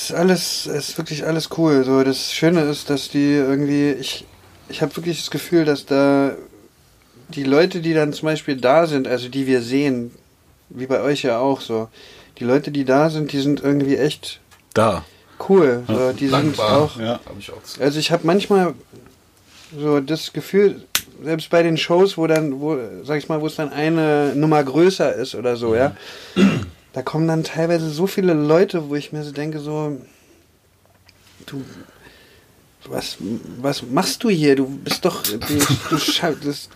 [0.00, 1.84] Es ist alles, es ist wirklich alles cool.
[1.84, 4.24] So, das Schöne ist, dass die irgendwie, ich,
[4.70, 6.32] ich habe wirklich das Gefühl, dass da
[7.28, 10.10] die Leute, die dann zum Beispiel da sind, also die wir sehen,
[10.70, 11.88] wie bei euch ja auch so,
[12.38, 14.40] die Leute, die da sind, die sind irgendwie echt
[14.72, 15.04] Da.
[15.50, 15.82] cool.
[15.86, 17.20] So, die sind auch, Ja.
[17.26, 18.72] Hab ich auch also ich habe manchmal
[19.78, 20.82] so das Gefühl,
[21.22, 24.64] selbst bei den Shows, wo dann, wo, sag ich mal, wo es dann eine Nummer
[24.64, 25.94] größer ist oder so, ja,
[26.92, 30.00] da kommen dann teilweise so viele Leute, wo ich mir so denke, so,
[31.46, 31.62] du,
[32.86, 33.16] was,
[33.60, 34.56] was machst du hier?
[34.56, 36.68] Du bist doch, du, du das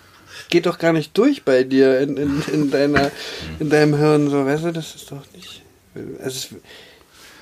[0.49, 3.11] geht doch gar nicht durch bei dir in, in, in deiner,
[3.59, 5.63] in deinem Hirn, so, weißt du, das ist doch nicht,
[6.23, 6.49] also es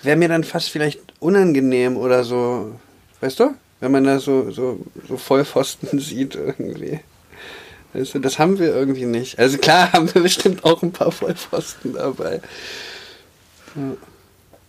[0.02, 2.78] wäre mir dann fast vielleicht unangenehm oder so,
[3.20, 3.54] weißt du?
[3.80, 7.00] Wenn man da so, so, so Vollpfosten sieht irgendwie.
[7.92, 9.38] Weißt du, das haben wir irgendwie nicht.
[9.38, 12.40] Also klar haben wir bestimmt auch ein paar Vollpfosten dabei.
[13.74, 13.96] Ja.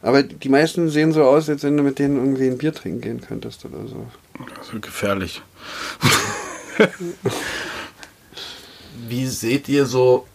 [0.01, 2.99] Aber die meisten sehen so aus, als wenn du mit denen irgendwie ein Bier trinken
[2.99, 4.05] gehen könntest oder so.
[4.57, 5.41] Das wird gefährlich.
[9.07, 10.27] Wie seht ihr so,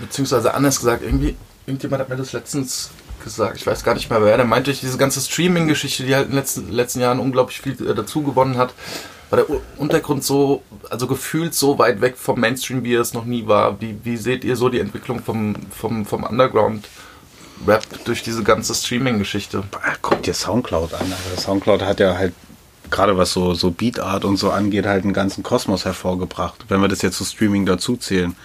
[0.00, 2.90] beziehungsweise anders gesagt, irgendwie, irgendjemand hat mir das letztens
[3.22, 6.30] gesagt, ich weiß gar nicht mehr wer, der meinte, diese ganze Streaming-Geschichte, die halt in
[6.30, 8.72] den letzten, letzten Jahren unglaublich viel äh, dazu gewonnen hat,
[9.30, 13.24] war der Untergrund so, also gefühlt so weit weg vom Mainstream, wie er es noch
[13.24, 13.80] nie war.
[13.80, 19.64] Wie, wie seht ihr so die Entwicklung vom, vom, vom Underground-Rap durch diese ganze Streaming-Geschichte?
[19.82, 21.12] Ah, Guck dir Soundcloud an.
[21.12, 22.34] Also Soundcloud hat ja halt
[22.88, 26.86] gerade was so, so Beatart und so angeht, halt einen ganzen Kosmos hervorgebracht, wenn wir
[26.86, 28.36] das jetzt zu Streaming dazu zählen.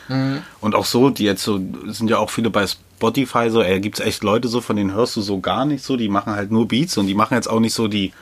[0.59, 3.99] Und auch so, die jetzt so, sind ja auch viele bei Spotify so, ey, gibt's
[3.99, 6.67] echt Leute so, von denen hörst du so gar nicht so, die machen halt nur
[6.67, 8.13] Beats und die machen jetzt auch nicht so die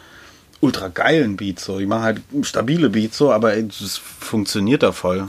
[0.61, 5.27] ultra geilen Beats so, die machen halt stabile Beats so, aber das funktioniert da voll.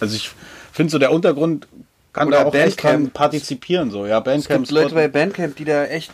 [0.00, 0.30] Also ich
[0.72, 1.66] finde so, der Untergrund
[2.12, 3.12] kann Oder da auch Bandcamp.
[3.12, 6.12] partizipieren so, ja, Es Bandcamp, gibt Leute bei Bandcamp, die da echt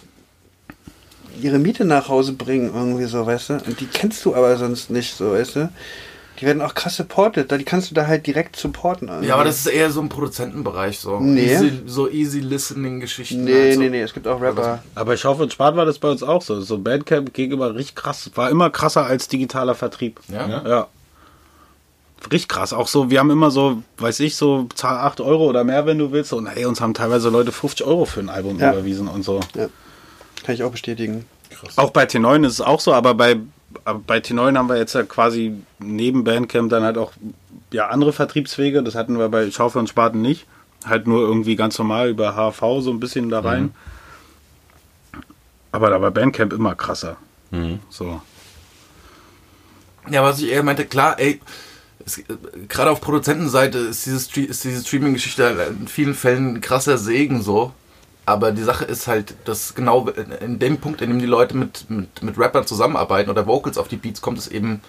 [1.40, 3.55] ihre Miete nach Hause bringen, irgendwie so, weißt du?
[3.55, 5.68] Und die kennst du aber sonst nicht, so, weißt du?
[6.40, 9.09] Die werden auch krass supported, da- die kannst du da halt direkt supporten.
[9.09, 9.29] irgendwie.
[9.29, 11.20] Ja, aber das ist eher so im Produzentenbereich, so.
[11.20, 11.53] Nee.
[11.53, 13.44] Easy, so easy listening-Geschichten.
[13.44, 13.81] Nee, halt so.
[13.81, 14.83] nee, nee, es gibt auch Rapper.
[14.97, 16.61] Aber ich hoffe, und Spart war das bei uns auch so.
[16.61, 18.31] So Bandcamp gegenüber richtig krass.
[18.35, 20.18] War immer krasser als digitaler Vertrieb.
[20.29, 20.49] Ja?
[20.49, 20.68] Ja.
[20.68, 20.87] Ja.
[22.33, 22.73] Richtig krass.
[22.73, 25.99] Auch so, wir haben immer so, weiß ich, so, zahl 8 Euro oder mehr, wenn
[25.99, 26.33] du willst.
[26.33, 28.73] Und ey, uns haben teilweise Leute 50 Euro für ein Album Ja.
[28.73, 29.40] überwiesen und so.
[29.55, 29.68] Ja.
[30.42, 31.27] Kann ich auch bestätigen.
[31.77, 33.37] Auch bei T9 ist es auch so, aber bei,
[34.06, 37.12] bei T9 haben wir jetzt ja quasi neben Bandcamp dann halt auch
[37.72, 38.82] ja, andere Vertriebswege.
[38.82, 40.46] Das hatten wir bei Schaufel und Spaten nicht.
[40.87, 43.74] Halt nur irgendwie ganz normal über HV so ein bisschen da rein.
[45.72, 47.16] Aber da war Bandcamp immer krasser.
[47.88, 48.20] So.
[50.08, 51.40] Ja, was ich eher meinte, klar, ey,
[52.68, 57.42] gerade auf Produzentenseite ist diese, Stre ist diese Streaming-Geschichte in vielen Fällen ein krasser Segen
[57.42, 57.72] so.
[58.26, 61.90] Aber die Sache ist halt, dass genau in, dem Punkt, in dem die Leute mit,
[61.90, 64.80] mit, mit Rappern zusammenarbeiten oder Vocals auf die Beats kommt es eben.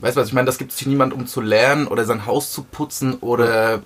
[0.00, 2.52] Weißt du was, ich meine, das gibt sich niemand, um zu lernen oder sein Haus
[2.52, 3.82] zu putzen oder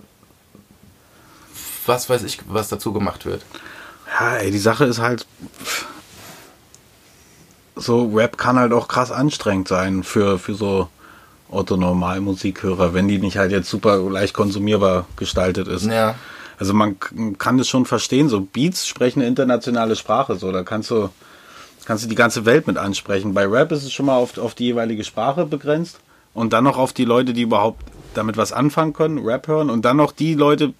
[1.87, 3.43] was weiß ich, was dazu gemacht wird.
[4.19, 5.27] Ja, ey, die Sache ist halt.
[7.77, 10.89] So, Rap kann halt auch krass anstrengend sein für, für so
[11.51, 15.85] Otto-Normal-Musikhörer, wenn die nicht halt jetzt super leicht konsumierbar gestaltet ist.
[15.85, 16.17] Ja.
[16.59, 16.97] Also man
[17.39, 21.11] kann das schon verstehen, so Beats sprechen eine internationale Sprache, so da kannst du
[21.87, 23.33] kannst du die ganze Welt mit ansprechen.
[23.33, 26.01] Bei Rap ist es schon mal auf, auf die jeweilige Sprache begrenzt
[26.35, 27.83] und dann noch auf die Leute, die überhaupt
[28.15, 30.75] damit was anfangen können, Rap hören und dann noch die Leute,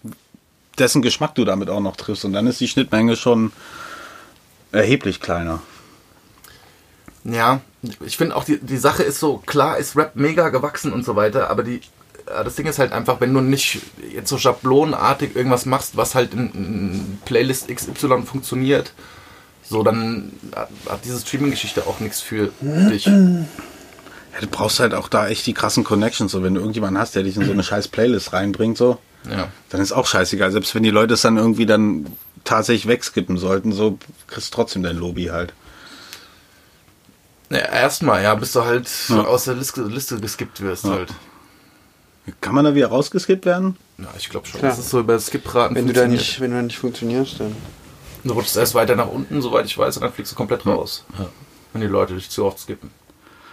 [0.79, 3.53] dessen Geschmack du damit auch noch triffst und dann ist die Schnittmenge schon
[4.73, 5.63] erheblich kleiner.
[7.25, 7.61] Ja,
[8.05, 11.17] ich finde auch die, die Sache ist so, klar ist Rap mega gewachsen und so
[11.17, 11.81] weiter, aber die,
[12.27, 13.81] das Ding ist halt einfach, wenn du nicht
[14.13, 18.93] jetzt so schablonenartig irgendwas machst, was halt in, in Playlist XY funktioniert,
[19.69, 23.07] so dann hat, hat diese Streaming-Geschichte auch nichts für dich.
[23.07, 23.13] Ja,
[24.41, 26.33] du brauchst halt auch da echt die krassen Connections.
[26.33, 28.99] So, wenn du irgendjemanden hast, der dich in so eine scheiß Playlist reinbringt, so,
[29.31, 29.49] Ja.
[29.71, 30.51] dann ist auch scheißegal.
[30.53, 32.07] Selbst wenn die Leute es dann irgendwie dann
[32.45, 35.53] tatsächlich wegskippen sollten, so kriegst du trotzdem dein Lobby halt.
[37.51, 39.25] ja Erstmal, ja, bis du halt Ja.
[39.25, 40.91] aus der Liste, Liste geskippt wirst Ja.
[40.93, 41.13] halt.
[42.41, 43.77] Kann man da wieder rausgeskippt werden?
[43.99, 44.59] Ja, ich glaube schon.
[44.61, 44.71] Klar.
[44.73, 47.55] Das ist so über Skipraten Wenn du da nicht, wenn du da nicht funktionierst, dann.
[48.25, 51.05] Du rutschst erst weiter nach unten, soweit ich weiß, und dann fliegst du komplett raus.
[51.73, 52.91] Wenn die Leute dich zu oft skippen.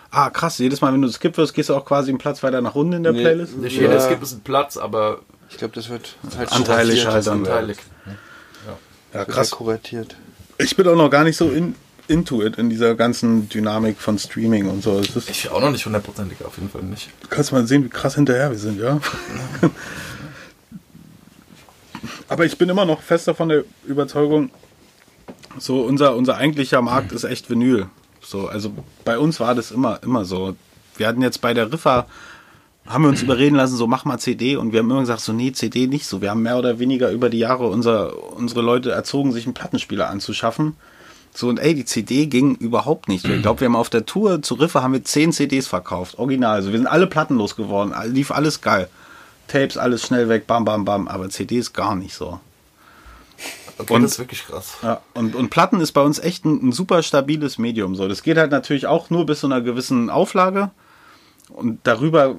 [0.09, 0.57] Ah, krass.
[0.57, 2.93] Jedes Mal, wenn du skippt wirst, gehst du auch quasi einen Platz weiter nach unten
[2.93, 3.21] in der Nee.
[3.21, 3.57] Playlist?
[3.57, 3.83] Nicht Ja.
[3.83, 7.39] jeder Skip ist ein Platz, aber Ich glaube, das wird halt Anteilig halt dann.
[7.39, 7.77] anteilig.
[9.13, 9.37] Ja, krass.
[9.37, 10.15] halt kuratiert.
[10.57, 11.75] Ich bin auch noch gar nicht so in,
[12.07, 14.99] into it, in dieser ganzen Dynamik von Streaming und so.
[14.99, 17.09] Es ist, Ich auch noch nicht hundertprozentig, auf jeden Fall nicht.
[17.29, 18.99] kannst mal sehen, wie krass hinterher wir sind, ja.
[22.27, 24.49] Aber ich bin immer noch fest davon der Überzeugung,
[25.57, 27.87] so unser, unser eigentlicher Markt ist echt Vinyl.
[28.21, 28.73] So, also
[29.05, 30.55] bei uns war das immer, immer so.
[30.97, 32.07] Wir hatten jetzt bei der Riffa,
[32.85, 35.31] haben wir uns überreden lassen, so mach mal CD und wir haben immer gesagt, so
[35.33, 36.21] nee, CD nicht so.
[36.21, 40.09] Wir haben mehr oder weniger über die Jahre unser, unsere Leute erzogen, sich einen Plattenspieler
[40.09, 40.75] anzuschaffen.
[41.35, 43.25] So, und ey, die CD ging überhaupt nicht.
[43.25, 46.19] Ich glaube, wir haben auf der Tour zu Riffe haben wir 10 CDs verkauft.
[46.19, 46.55] Original.
[46.55, 47.93] Also wir sind alle plattenlos geworden.
[48.13, 48.87] Lief alles geil.
[49.47, 51.07] Tapes, alles schnell weg, bam, bam, bam.
[51.07, 52.39] Aber CDs gar nicht so.
[53.79, 54.73] Okay, Und- das ist wirklich krass.
[54.83, 57.95] Ja, und, und Platten ist bei uns echt ein, ein super stabiles Medium.
[57.95, 60.69] So, das geht halt natürlich auch nur bis zu einer gewissen Auflage.
[61.49, 62.35] Und darüber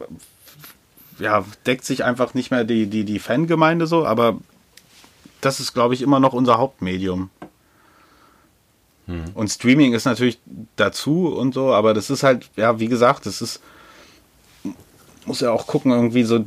[1.19, 4.39] ja, deckt sich einfach nicht mehr die, die, die Fangemeinde so, aber
[5.41, 7.31] das ist, glaube ich, immer noch unser Hauptmedium.
[9.35, 10.39] Und Streaming ist natürlich
[10.77, 13.61] dazu und so, aber das ist halt, ja, wie gesagt, das ist,
[15.27, 16.45] muss ja auch gucken, irgendwie so,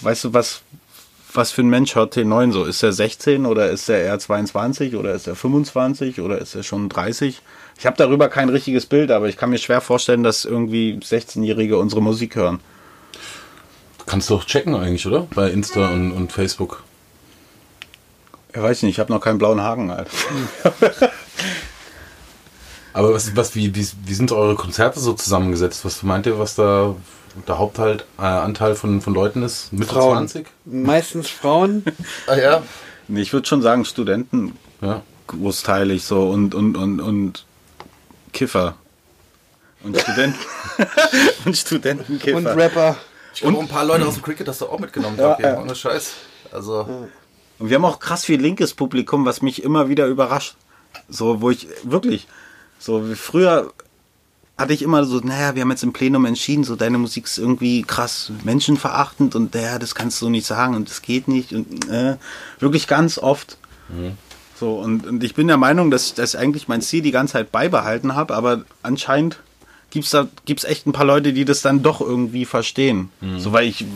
[0.00, 0.62] weißt du, was,
[1.32, 2.64] was für ein Mensch hört T9 so?
[2.64, 6.64] Ist er 16 oder ist er eher 22 oder ist er 25 oder ist er
[6.64, 7.40] schon 30?
[7.78, 11.78] Ich habe darüber kein richtiges Bild, aber ich kann mir schwer vorstellen, dass irgendwie 16-Jährige
[11.78, 12.58] unsere Musik hören.
[14.06, 15.28] Kannst du doch checken eigentlich, oder?
[15.34, 16.82] Bei Insta und, und Facebook.
[18.52, 20.08] Ich weiß nicht, ich habe noch keinen blauen Haken halt.
[22.92, 25.84] Aber was, was, wie, wie, wie sind eure Konzerte so zusammengesetzt?
[25.84, 26.94] Was meint ihr, was da
[27.46, 29.72] der Hauptteil, äh, Anteil von, von Leuten ist?
[29.72, 30.28] Mitte Frauen.
[30.28, 30.46] 20?
[30.64, 31.84] Meistens Frauen.
[32.26, 32.62] Ah ja,
[33.08, 35.02] Nee, ich würde schon sagen, Studenten Ja.
[35.26, 37.44] großteilig so und, und, und, und
[38.32, 38.76] Kiffer.
[39.82, 40.38] Und Studenten.
[41.44, 42.36] und Studentenkiffer.
[42.36, 42.96] Und Rapper.
[43.34, 45.60] ich glaube, ein paar Leute aus dem Cricket hast du auch mitgenommen, Ja, ja, ja.
[45.60, 46.12] ohne Scheiß.
[46.52, 47.08] Also,
[47.58, 50.56] Und wir haben auch krass viel linkes Publikum, was mich immer wieder überrascht.
[51.08, 52.28] So, wo ich wirklich,
[52.80, 53.72] so wie früher
[54.58, 57.38] hatte ich immer so, naja, wir haben jetzt im Plenum entschieden, so deine Musik ist
[57.38, 61.88] irgendwie krass menschenverachtend und naja, das kannst du nicht sagen und das geht nicht und
[61.88, 62.16] äh,
[62.58, 63.56] wirklich ganz oft.
[64.58, 67.34] So, und, und ich bin der Meinung, dass ich das eigentlich mein Ziel die ganze
[67.34, 69.38] Zeit beibehalten habe, aber anscheinend
[69.88, 73.08] gibt's da gibt's echt ein paar Leute, die das dann doch irgendwie verstehen.
[73.38, 73.86] So, weil ich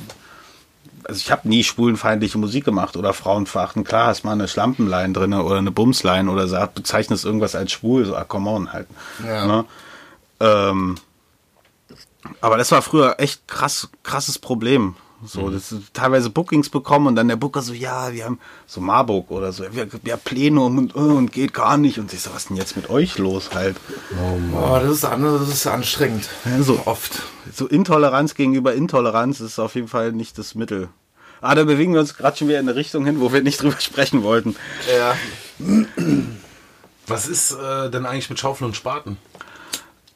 [1.07, 3.85] also ich habe nie schwulenfeindliche Musik gemacht oder Frauenverachten.
[3.85, 8.05] Klar, hast mal eine Schlampenlein drin oder eine Bumslein oder sagt, bezeichnest irgendwas als schwul,
[8.05, 8.89] so, ah, come on halt.
[9.25, 9.47] Ja.
[9.47, 9.65] Ne?
[10.41, 10.97] Ähm,
[12.41, 14.97] aber das war früher echt krass, krasses Problem.
[15.27, 18.81] So, das ist teilweise Bookings bekommen und dann der Booker so, ja, wir haben so
[18.81, 21.99] Marburg oder so, wir, wir Plenum und, und geht gar nicht.
[21.99, 23.77] Und ich so, was ist denn jetzt mit euch los halt?
[24.55, 26.29] oh, das, ist, an- das ist anstrengend.
[26.45, 27.23] Ja, so Oft.
[27.55, 30.89] so Intoleranz gegenüber Intoleranz ist auf jeden Fall nicht das Mittel.
[31.41, 33.61] Ah, da bewegen wir uns gerade schon wieder in eine Richtung hin, wo wir nicht
[33.63, 34.57] drüber sprechen wollten.
[34.97, 35.17] Ja.
[37.07, 39.19] Was ist äh, denn eigentlich mit Schaufel und Spaten?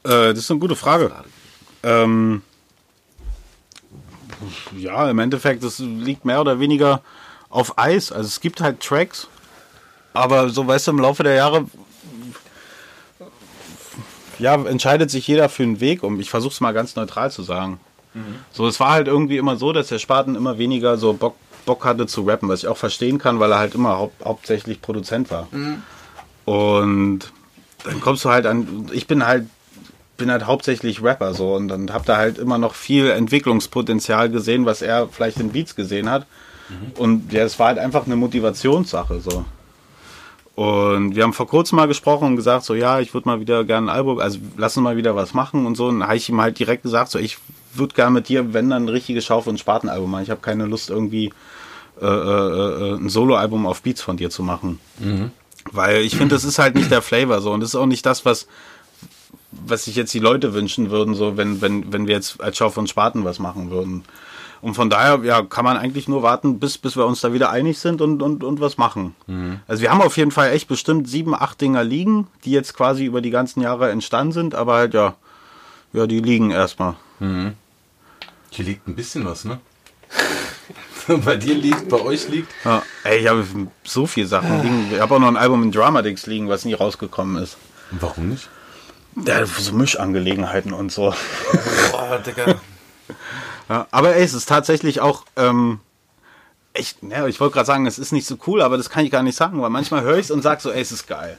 [0.05, 1.12] Äh, das ist eine gute Frage.
[1.83, 2.40] Ähm,
[4.77, 7.03] ja, im Endeffekt, das liegt mehr oder weniger
[7.51, 8.12] auf Eis.
[8.12, 9.29] Also es gibt halt Tracks,
[10.12, 11.66] aber so weißt du, im Laufe der Jahre
[14.39, 16.20] ja, entscheidet sich jeder für einen Weg um.
[16.20, 17.80] Ich versuche es mal ganz neutral zu sagen.
[18.53, 21.36] So, es war halt irgendwie immer so, dass der Spaten immer weniger so Bock,
[21.66, 24.80] Bock hatte zu rappen, was ich auch verstehen kann, weil er halt immer hau hauptsächlich
[24.80, 25.49] Produzent war.
[26.45, 27.20] Und
[27.84, 29.47] dann kommst du halt an, ich bin halt
[30.19, 34.66] bin halt hauptsächlich Rapper so und dann hab da halt immer noch viel Entwicklungspotenzial gesehen,
[34.66, 36.27] was er vielleicht in Beats gesehen hat.
[36.99, 39.45] Und ja, es war halt einfach eine Motivationssache so.
[40.55, 43.64] Und wir haben vor kurzem mal gesprochen und gesagt, so ja, ich würde mal wieder
[43.64, 45.87] gerne ein Album, also lass uns mal wieder was machen und so.
[45.87, 47.39] Und dann habe ich ihm halt direkt gesagt, so ich
[47.75, 50.25] würde gerne mit dir, wenn dann ein richtiges Schaufel- und Spatenalbum machen.
[50.25, 51.33] Ich habe keine Lust irgendwie
[52.01, 54.81] äh, äh, äh, ein Soloalbum auf Beats von dir zu machen.
[55.73, 58.05] Weil ich finde, das ist halt nicht der Flavor so und das ist auch nicht
[58.05, 58.49] das, was,
[59.51, 62.70] was sich jetzt die Leute wünschen würden, so wenn, wenn, wenn wir jetzt als Schau
[62.70, 64.05] von Spaten was machen würden.
[64.61, 67.51] Und von daher, ja, kann man eigentlich nur warten, bis, bis wir uns da wieder
[67.51, 69.14] einig sind und, und, und was machen.
[69.68, 73.05] Also wir haben auf jeden Fall echt bestimmt sieben, acht Dinger liegen, die jetzt quasi
[73.05, 75.14] über die ganzen Jahre entstanden sind, aber halt ja,
[75.92, 76.96] ja, die liegen erstmal.
[78.51, 79.61] Hier liegt ein bisschen was, ne?
[81.24, 82.51] bei dir liegt, bei euch liegt.
[82.64, 83.46] Ja, ey, ich habe
[83.84, 84.88] so viele Sachen liegen.
[84.92, 87.57] Ich habe auch noch ein Album in Dramadix liegen, was nie rausgekommen ist.
[87.92, 88.49] Warum nicht?
[89.25, 91.14] Ja, so Mischangelegenheiten und so.
[91.93, 92.57] Boah, Digga.
[93.69, 95.81] Ja, aber ey, es ist tatsächlich auch, ähm,
[96.73, 99.11] echt, ja, ich wollte gerade sagen, es ist nicht so cool, aber das kann ich
[99.11, 101.39] gar nicht sagen, weil manchmal höre ich es und sag so, ey, es ist geil.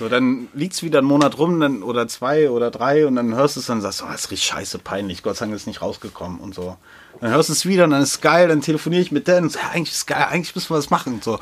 [0.00, 3.56] So, dann liegt's wieder einen Monat rum, dann, oder zwei oder drei, und dann hörst
[3.56, 5.82] du es und sagst, oh, das richtig scheiße peinlich, Gott sei Dank ist es nicht
[5.82, 6.78] rausgekommen und so.
[7.20, 9.42] Dann hörst du es wieder und dann ist es geil, dann telefoniere ich mit Dan
[9.42, 11.12] und so, ja, eigentlich ist es geil, eigentlich müssen wir was machen.
[11.12, 11.38] Und so,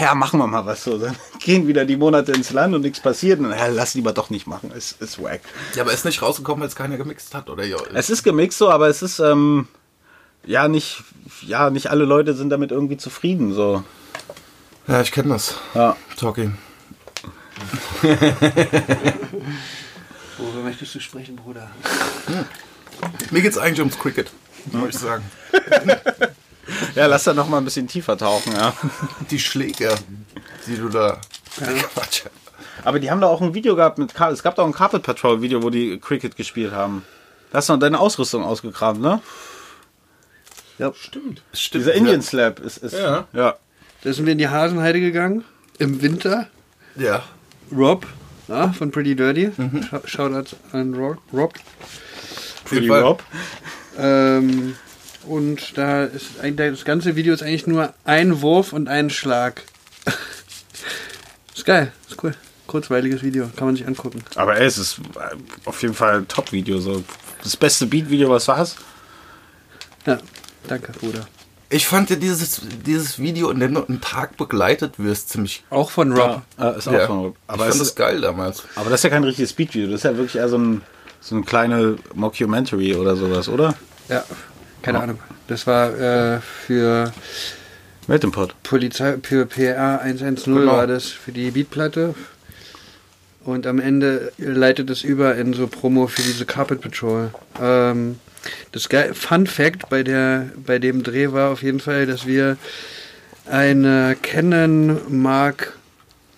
[0.00, 0.84] ja, machen wir mal was.
[0.84, 3.40] So, dann gehen wieder die Monate ins Land und nichts passiert.
[3.40, 5.40] Und dann, ja, lass lieber doch nicht machen, es ist wack.
[5.74, 7.64] Ja, aber ist nicht rausgekommen, weil es keiner gemixt hat, oder?
[7.64, 7.78] Ja.
[7.92, 9.66] Es ist gemixt so, aber es ist, ähm,
[10.44, 11.02] ja, nicht,
[11.44, 13.82] ja, nicht alle Leute sind damit irgendwie zufrieden, so.
[14.86, 15.56] Ja, ich kenne das.
[15.74, 15.96] Ja.
[16.16, 16.56] Talking.
[20.38, 21.70] Worüber möchtest du sprechen, Bruder?
[23.30, 24.30] Mir geht's eigentlich ums Cricket,
[24.72, 25.24] muss ich sagen.
[26.94, 28.72] Ja, lass da noch mal ein bisschen tiefer tauchen, ja.
[29.30, 29.94] Die Schläge,
[30.66, 31.20] die du da.
[31.94, 32.22] Quatsch.
[32.84, 35.02] Aber die haben da auch ein Video gehabt mit, es gab da auch ein Carpet
[35.02, 37.04] Patrol Video, wo die Cricket gespielt haben.
[37.50, 39.20] Da hast du noch deine Ausrüstung ausgegraben, ne?
[40.78, 40.92] Ja.
[40.94, 41.42] Stimmt.
[41.52, 41.84] Stimmt.
[41.84, 43.26] Dieser Indian Slap ist, ist Ja.
[43.32, 43.54] ja.
[44.02, 45.44] Da sind wir in die Hasenheide gegangen.
[45.78, 46.48] Im Winter.
[46.96, 47.22] Ja.
[47.72, 48.06] Rob
[48.48, 49.50] ja, von Pretty Dirty.
[49.50, 51.18] Sh- Shoutout an Rob.
[51.32, 51.54] Rob.
[52.64, 52.88] Pretty.
[52.88, 53.22] Rob.
[53.98, 54.76] Ähm,
[55.26, 59.62] und da ist eigentlich das ganze Video ist eigentlich nur ein Wurf und ein Schlag.
[61.54, 62.34] ist geil, ist cool.
[62.66, 64.22] Kurzweiliges Video, kann man sich angucken.
[64.34, 66.78] Aber ey, es ist äh, auf jeden Fall ein Top-Video.
[66.78, 67.02] So.
[67.42, 68.76] Das beste Beat-Video, was du hast.
[70.04, 70.18] Ja,
[70.68, 71.26] danke, Bruder.
[71.76, 75.62] Ich fand ja dieses, dieses Video, in dem du einen Tag begleitet wirst, ziemlich.
[75.68, 76.40] Auch von Rob.
[76.58, 77.06] Ja, äh, ist auch Ja.
[77.06, 77.36] von Rob.
[77.48, 78.62] Aber ich es fand das ist, geil damals.
[78.76, 79.90] aber das ist ja kein richtiges Beat-Video.
[79.90, 80.80] Das ist ja wirklich eher so ein,
[81.20, 83.74] so ein kleine Mockumentary oder sowas, oder?
[84.08, 84.24] Ja,
[84.80, 85.18] keine Ahnung.
[85.48, 87.12] Das war äh, für
[88.06, 88.54] Mit dem Pod.
[88.62, 90.72] Polizei, für PR 110 Genau.
[90.72, 92.14] war das für die Beatplatte.
[93.44, 97.30] Und am Ende leitet es über in so Promo für diese Carpet Patrol.
[97.60, 98.18] Ähm,
[98.72, 102.56] das geil, Fun Fact bei, der, bei dem Dreh war auf jeden Fall, dass wir
[103.48, 105.72] eine Canon Mark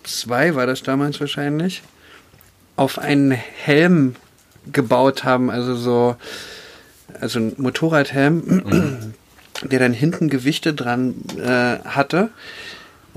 [0.06, 1.82] II, war das damals wahrscheinlich,
[2.76, 4.16] auf einen Helm
[4.72, 5.50] gebaut haben.
[5.50, 6.16] Also so,
[7.20, 9.12] also ein Motorradhelm,
[9.62, 12.30] der dann hinten Gewichte dran äh, hatte.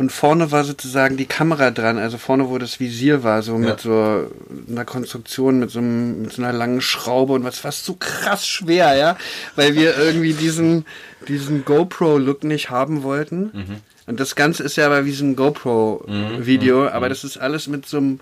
[0.01, 3.81] Und vorne war sozusagen die Kamera dran, also vorne, wo das Visier war, so mit
[3.81, 4.31] so
[4.67, 8.47] einer Konstruktion, mit so, einem, mit so einer langen Schraube und was fast so krass
[8.47, 9.15] schwer, ja,
[9.55, 10.87] weil wir irgendwie diesen,
[11.27, 13.51] diesen GoPro-Look nicht haben wollten.
[14.07, 17.85] Und das Ganze ist ja aber wie so ein GoPro-Video, aber das ist alles mit
[17.85, 18.19] so einem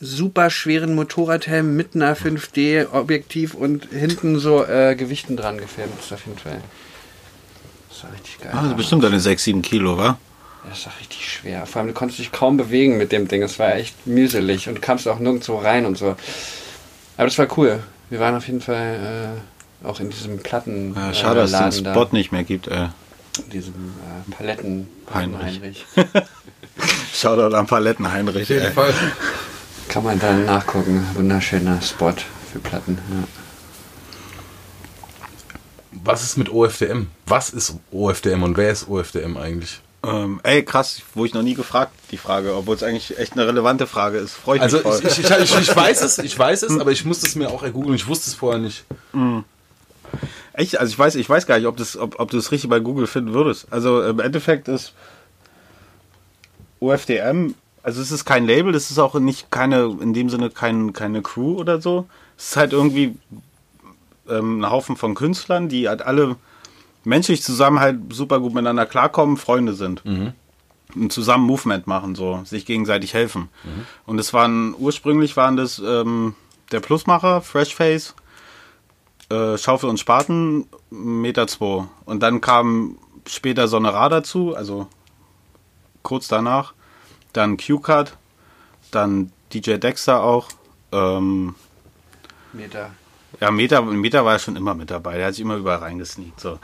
[0.00, 5.92] super schweren Motorradhelm mit einer 5D-Objektiv und hinten so äh, Gewichten dran gefilmt.
[5.98, 6.62] Das ist auf jeden Fall.
[7.90, 8.52] Das war richtig geil.
[8.54, 10.18] Ah, das ist bestimmt eine 6, 7 Kilo, wa?
[10.68, 11.66] Das war richtig schwer.
[11.66, 13.42] Vor allem, du konntest dich kaum bewegen mit dem Ding.
[13.42, 16.16] Es war echt mühselig und kamst auch nirgendwo rein und so.
[17.16, 17.82] Aber das war cool.
[18.10, 19.34] Wir waren auf jeden Fall
[19.82, 20.94] äh, auch in diesem Platten.
[20.94, 21.92] Ja, äh, schade, dass es den Laden da.
[21.94, 22.88] Spot nicht mehr gibt, ey.
[23.38, 24.88] In diesem äh, Paletten.
[25.12, 25.84] Heinrich.
[27.12, 28.72] Shoutout an Paletten Heinrich, Auf jeden.
[28.72, 28.94] Fall.
[29.88, 31.06] Kann man dann nachgucken.
[31.14, 32.14] Wunderschöner Spot
[32.52, 32.98] für Platten.
[33.10, 33.24] Ja.
[35.92, 37.06] Was ist mit OFDM?
[37.26, 39.80] Was ist OFDM und wer ist OFDM eigentlich?
[40.06, 43.46] Ähm, ey, krass, wo ich noch nie gefragt, die Frage, obwohl es eigentlich echt eine
[43.46, 44.34] relevante Frage ist.
[44.34, 45.00] Freue ich Also mich voll.
[45.04, 47.94] ich, ich, ich, weiß es, ich weiß es, aber ich musste es mir auch ergoogeln.
[47.94, 48.84] Ich wusste es vorher nicht.
[50.52, 50.78] Echt?
[50.78, 52.80] Also ich weiß, ich weiß gar nicht, ob, das, ob, ob du das richtig bei
[52.80, 53.66] Google finden würdest.
[53.70, 54.92] Also im Endeffekt ist
[56.80, 60.92] OFDM, also es ist kein Label, das ist auch nicht keine, in dem Sinne kein,
[60.92, 62.06] keine Crew oder so.
[62.36, 63.16] Es ist halt irgendwie
[64.28, 66.36] ähm, ein Haufen von Künstlern, die halt alle
[67.04, 70.02] menschlich zusammen halt super gut miteinander klarkommen, Freunde sind.
[70.94, 73.48] Und zusammen Movement machen, so, sich gegenseitig helfen.
[74.06, 76.34] Und es waren, ursprünglich waren das ähm,
[76.70, 78.14] der Plusmacher, Freshface,
[79.30, 81.86] äh, Schaufel und Spaten, Meter zwei.
[82.04, 84.86] Und dann kam später Sonnerar dazu, also
[86.02, 86.74] kurz danach.
[87.32, 88.16] Dann Q-Cut,
[88.90, 90.48] dann DJ Dexter auch.
[90.92, 91.56] Ähm,
[92.52, 92.90] Meter.
[93.44, 95.18] Ja, Meter, Meter war ja schon immer mit dabei.
[95.18, 96.40] Der hat sich immer überall reingesneakt.
[96.40, 96.58] So.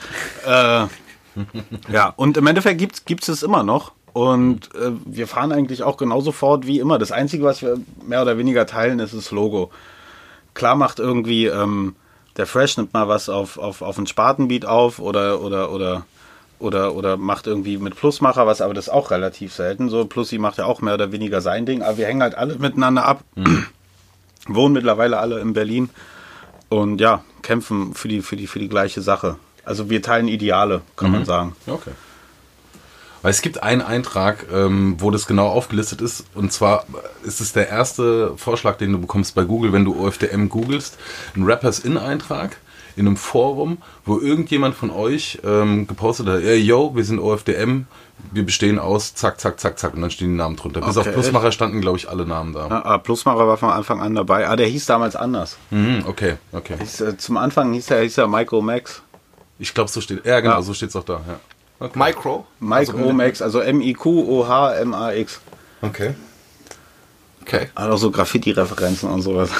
[0.46, 0.86] äh,
[1.92, 3.92] ja, und im Endeffekt gibt es es immer noch.
[4.14, 6.98] Und äh, wir fahren eigentlich auch genauso fort wie immer.
[6.98, 9.70] Das Einzige, was wir mehr oder weniger teilen, ist das Logo.
[10.54, 11.94] Klar macht irgendwie ähm,
[12.38, 16.06] der Fresh nimmt mal was auf, auf, auf einen Spatenbeat auf oder, oder, oder,
[16.58, 19.90] oder, oder macht irgendwie mit Plusmacher was, aber das ist auch relativ selten.
[19.90, 22.56] So, Plussi macht ja auch mehr oder weniger sein Ding, aber wir hängen halt alle
[22.56, 23.22] miteinander ab.
[24.48, 25.90] Wohnen mittlerweile alle in Berlin
[26.70, 29.36] und ja, kämpfen für die, für die, für die gleiche Sache.
[29.64, 31.54] Also wir teilen Ideale, kann man sagen.
[31.66, 31.90] Okay.
[33.22, 36.24] Weil es gibt einen Eintrag, ähm, wo das genau aufgelistet ist.
[36.34, 36.86] Und zwar
[37.22, 40.96] ist es der erste Vorschlag, den du bekommst bei Google, wenn du OFDM googelst.
[41.36, 42.56] Ein Rappers-In-Eintrag
[43.00, 47.86] in einem Forum, wo irgendjemand von euch ähm, gepostet hat, ey, yo, wir sind OFDM,
[48.32, 50.80] wir bestehen aus, zack, zack, zack, zack, und dann stehen die Namen drunter.
[50.80, 52.66] Bis Okay, auf Plusmacher standen, glaube ich, alle Namen da.
[52.68, 54.46] Ah, ah, Plusmacher war von Anfang an dabei.
[54.48, 55.56] Ah, der hieß damals anders.
[55.70, 56.76] Mhm, okay, okay.
[56.78, 59.02] Hieß, äh, zum Anfang hieß er, hieß er Micro Max.
[59.58, 60.62] Ich glaube, so steht, ja genau, Ja.
[60.62, 61.40] so steht es auch da, ja.
[61.80, 61.98] Okay.
[61.98, 62.46] Micro.
[62.60, 65.40] Mike Also, Max, also M-I-Q-O-H-M-A-X.
[65.82, 66.14] okay.
[67.42, 67.68] Okay.
[67.74, 69.50] Hat auch so Graffiti-Referenzen und sowas.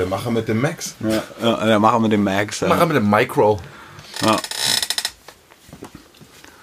[0.00, 0.94] Der Macher mit dem Max.
[1.00, 2.60] Ja, ja, der Macher mit dem Max.
[2.60, 2.86] Ja.
[2.86, 3.60] mit dem Micro.
[4.24, 4.36] Ja.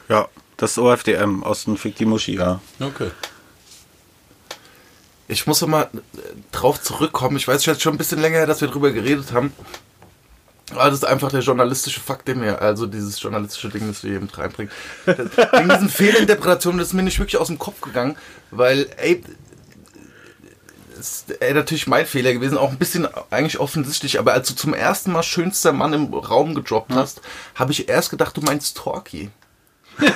[0.09, 0.27] ja,
[0.57, 2.59] das ist OFDM aus dem Fick die Muschi, ja.
[2.79, 3.11] Okay.
[5.27, 6.19] Ich muss noch mal äh,
[6.51, 7.37] drauf zurückkommen.
[7.37, 9.53] Ich weiß jetzt schon ein bisschen länger her, dass wir drüber geredet haben.
[10.71, 14.09] Aber das ist einfach der journalistische Fakt, den wir, also dieses journalistische Ding, das wir
[14.09, 14.71] hier mit reinbringen.
[15.05, 18.17] Wegen diesen Fehlinterpretationen, das ist mir nicht wirklich aus dem Kopf gegangen,
[18.49, 19.21] weil, ey,
[20.97, 24.73] ist ey, natürlich mein Fehler gewesen, auch ein bisschen eigentlich offensichtlich, aber als du zum
[24.73, 27.21] ersten Mal schönster Mann im Raum gedroppt hast,
[27.55, 29.29] habe ich erst gedacht, du meinst Torki.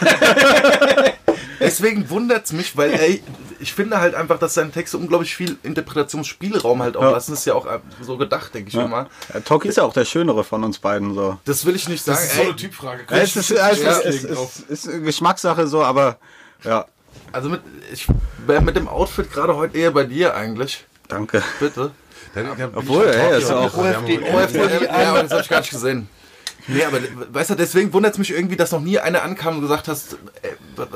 [1.59, 3.23] Deswegen wundert's mich, weil ey,
[3.59, 7.11] ich finde halt einfach, dass seine Texte unglaublich viel Interpretationsspielraum halt auch Ja.
[7.11, 7.31] lassen.
[7.31, 9.07] Das ist ja auch äh, so gedacht, denke ich mir mal.
[9.33, 11.37] Ja, Toki ist ja auch der Schönere von uns beiden so.
[11.45, 12.17] Das will ich nicht sagen.
[12.17, 13.03] Das ist so eine Typfrage.
[13.09, 16.17] Ja, es ist, es ist, Ja, es ist, es Geschmackssache so, aber
[16.63, 16.85] ja,
[17.31, 18.07] also mit, ich
[18.45, 20.85] wäre mit dem Outfit gerade heute eher bei dir eigentlich.
[21.07, 21.43] danke.
[21.59, 21.91] Bitte.
[22.75, 26.07] Obwohl, ey, ist auch- OFD, OFD, ja, aber das habe ich gar nicht gesehen.
[26.67, 26.99] Nee, aber
[27.31, 30.17] weißt du, deswegen wundert es mich irgendwie, dass noch nie einer ankam und gesagt hast,
[30.43, 30.51] ey,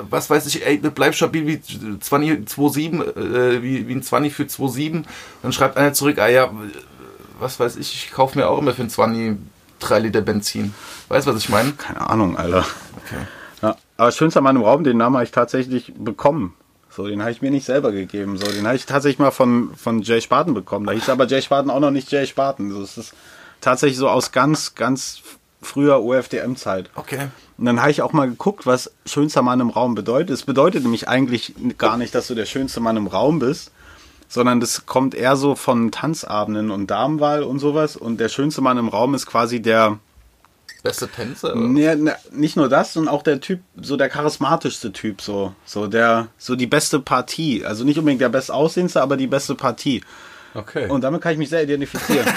[0.10, 1.60] was weiß ich, ey, bleib stabil wie
[2.00, 5.04] 20, 2,7, äh, wie, wie ein 20 für 2,7.
[5.42, 6.50] Dann schreibt einer zurück, ah ja,
[7.40, 9.38] was weiß ich, ich kaufe mir auch immer für ein 20
[9.80, 10.74] 3 Liter Benzin.
[11.10, 11.74] Weißt du, was ich meine?
[11.74, 12.66] Keine Ahnung, Alter.
[13.06, 13.26] Okay.
[13.62, 16.54] Ja, aber schönster Mann im Raum, den Namen habe ich tatsächlich bekommen.
[16.90, 18.38] So, den habe ich mir nicht selber gegeben.
[18.38, 20.86] So, den habe ich tatsächlich mal von, von Jay Spaten bekommen.
[20.86, 22.72] Da hieß aber Jay Spaten auch noch nicht Jay Spaten.
[22.72, 23.14] So, es ist
[23.60, 25.22] tatsächlich so aus ganz, ganz
[25.62, 26.90] früher OFDM-Zeit.
[26.96, 27.28] Okay.
[27.58, 30.30] Und dann habe ich auch mal geguckt, was schönster Mann im Raum bedeutet.
[30.30, 33.72] Es bedeutet nämlich eigentlich gar nicht, dass du der schönste Mann im Raum bist,
[34.30, 37.98] sondern das kommt eher so von Tanzabenden und Damenwahl und sowas.
[37.98, 40.00] Und der schönste Mann im Raum ist quasi der,
[40.86, 41.56] Beste Tänzer?
[41.56, 45.88] Nee, ne, nicht nur das, sondern auch der Typ, so der charismatischste Typ, so, so
[45.88, 47.66] der, so die beste Partie.
[47.66, 50.04] Also nicht unbedingt der bestaussehendste, aber die beste Partie.
[50.54, 50.88] Okay.
[50.88, 52.26] Und damit kann ich mich sehr identifizieren.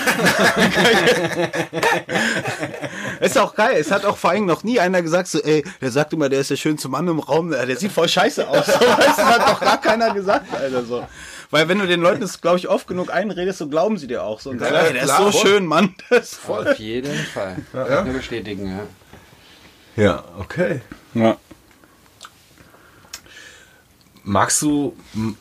[3.20, 3.76] ist auch geil.
[3.78, 6.40] Es hat auch vor allem noch nie einer gesagt, so, ey, der sagt immer, der
[6.40, 8.66] ist der schönste Mann im Raum, der sieht voll scheiße aus.
[8.66, 11.06] So, das hat doch gar keiner gesagt, Alter, so.
[11.50, 14.22] Weil wenn du den Leuten das, glaube ich, oft genug einredest, so glauben sie dir
[14.22, 14.50] auch so.
[14.50, 15.50] Und sagen, Ja, ey, der klar, ist so voll.
[15.50, 15.94] schön, Mann.
[16.10, 16.68] Das voll.
[16.68, 17.56] Auf jeden Fall.
[17.72, 18.04] Ja.
[18.04, 18.68] Nur bestätigen,
[19.96, 20.02] ja.
[20.02, 20.82] ja, okay.
[21.14, 21.36] Ja.
[24.24, 25.36] Magst du einen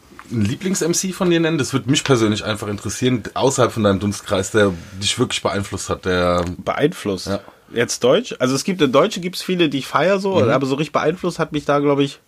[0.46, 1.58] Lieblings-MC von dir nennen?
[1.58, 6.06] Das würde mich persönlich einfach interessieren, außerhalb von deinem Dunstkreis, der dich wirklich beeinflusst hat.
[6.06, 7.28] Der beeinflusst.
[7.28, 7.42] Ja.
[7.74, 8.34] Jetzt Deutsch.
[8.40, 10.94] Also es gibt in Deutsche gibt es viele, die ich feier so, aber so richtig
[10.94, 12.20] beeinflusst hat mich da, glaube ich,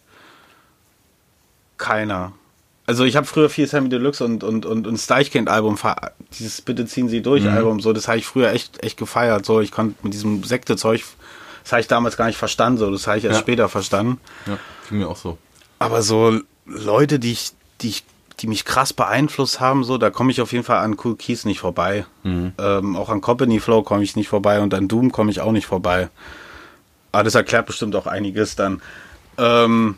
[1.77, 2.33] keiner.
[2.89, 5.77] Also ich habe früher viel Sammy Deluxe und, und, und, und Steichkind-Album,
[6.39, 9.45] dieses Bitte ziehen Sie durch Album, so, das habe ich früher echt, echt gefeiert.
[9.45, 11.03] So, ich konnte mit diesem Sekte-Zeug,
[11.61, 13.41] das habe ich damals gar nicht verstanden, so, das habe ich erst Ja.
[13.41, 14.19] später verstanden.
[14.47, 14.57] ja,
[14.89, 15.37] ging mir auch so.
[15.77, 18.03] Aber so Leute, die ich, die ich,
[18.39, 21.45] die mich krass beeinflusst haben, so, da komme ich auf jeden Fall an Cool Keys
[21.45, 22.07] nicht vorbei.
[22.23, 25.51] Ähm, auch an Company Flow komme ich nicht vorbei und an Doom komme ich auch
[25.51, 26.09] nicht vorbei.
[27.11, 28.81] Aber das erklärt bestimmt auch einiges dann.
[29.37, 29.97] Ähm,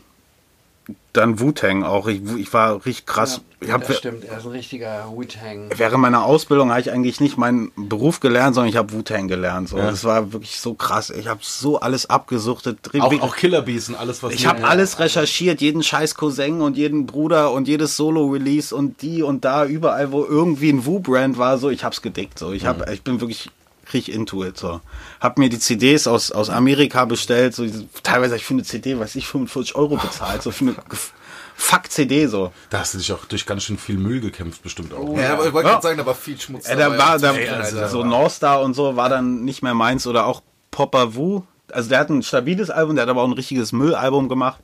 [1.14, 2.08] dann Wu-Tang auch.
[2.08, 3.42] Ich, ich war richtig krass.
[3.60, 5.70] ich Ja, hab, das stimmt, er ist ein richtiger Wu-Tang.
[5.76, 9.70] während meiner Ausbildung habe ich eigentlich nicht meinen Beruf gelernt, sondern ich habe Wu-Tang gelernt.
[9.70, 9.78] So.
[9.78, 11.10] Das war wirklich so krass.
[11.10, 12.78] Ich habe so alles abgesuchtet.
[13.00, 16.78] Auch, auch Killer Bees und alles, was Ich habe alles recherchiert, jeden scheiß Cousin und
[16.78, 21.58] jeden Bruder und jedes Solo-Release und die und da, überall, wo irgendwie ein Wu-Brand war,
[21.58, 22.40] so, ich hab's gedickt.
[22.40, 22.54] So.
[22.54, 23.50] Ich, hab, ich bin wirklich
[23.94, 24.58] richtig into it.
[24.58, 24.82] So.
[25.20, 27.66] Hab mir die CDs aus, aus Amerika bestellt, so,
[28.04, 31.12] teilweise ich für eine CD, weiß ich, 45 Euro bezahlt, so für eine gef-
[31.56, 32.52] Fuck-CD, so.
[32.72, 35.16] Da hast du dich auch durch ganz schön viel Müll gekämpft, bestimmt auch.
[35.18, 35.74] Ja, aber ich wollte Ja.
[35.76, 36.68] gerade sagen, da war viel Schmutz.
[36.68, 36.98] Äh, da dabei.
[36.98, 37.88] war, da, Ey, Alter.
[37.90, 41.44] so North Star und so war dann nicht mehr meins oder auch Popper Wu.
[41.72, 44.60] Also der hat ein stabiles Album, der hat aber auch ein richtiges Müllalbum gemacht.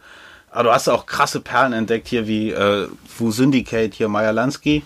[0.49, 2.87] Aber du hast auch krasse Perlen entdeckt hier wie äh,
[3.19, 4.83] Wu Syndicate, hier Meyer Lansky.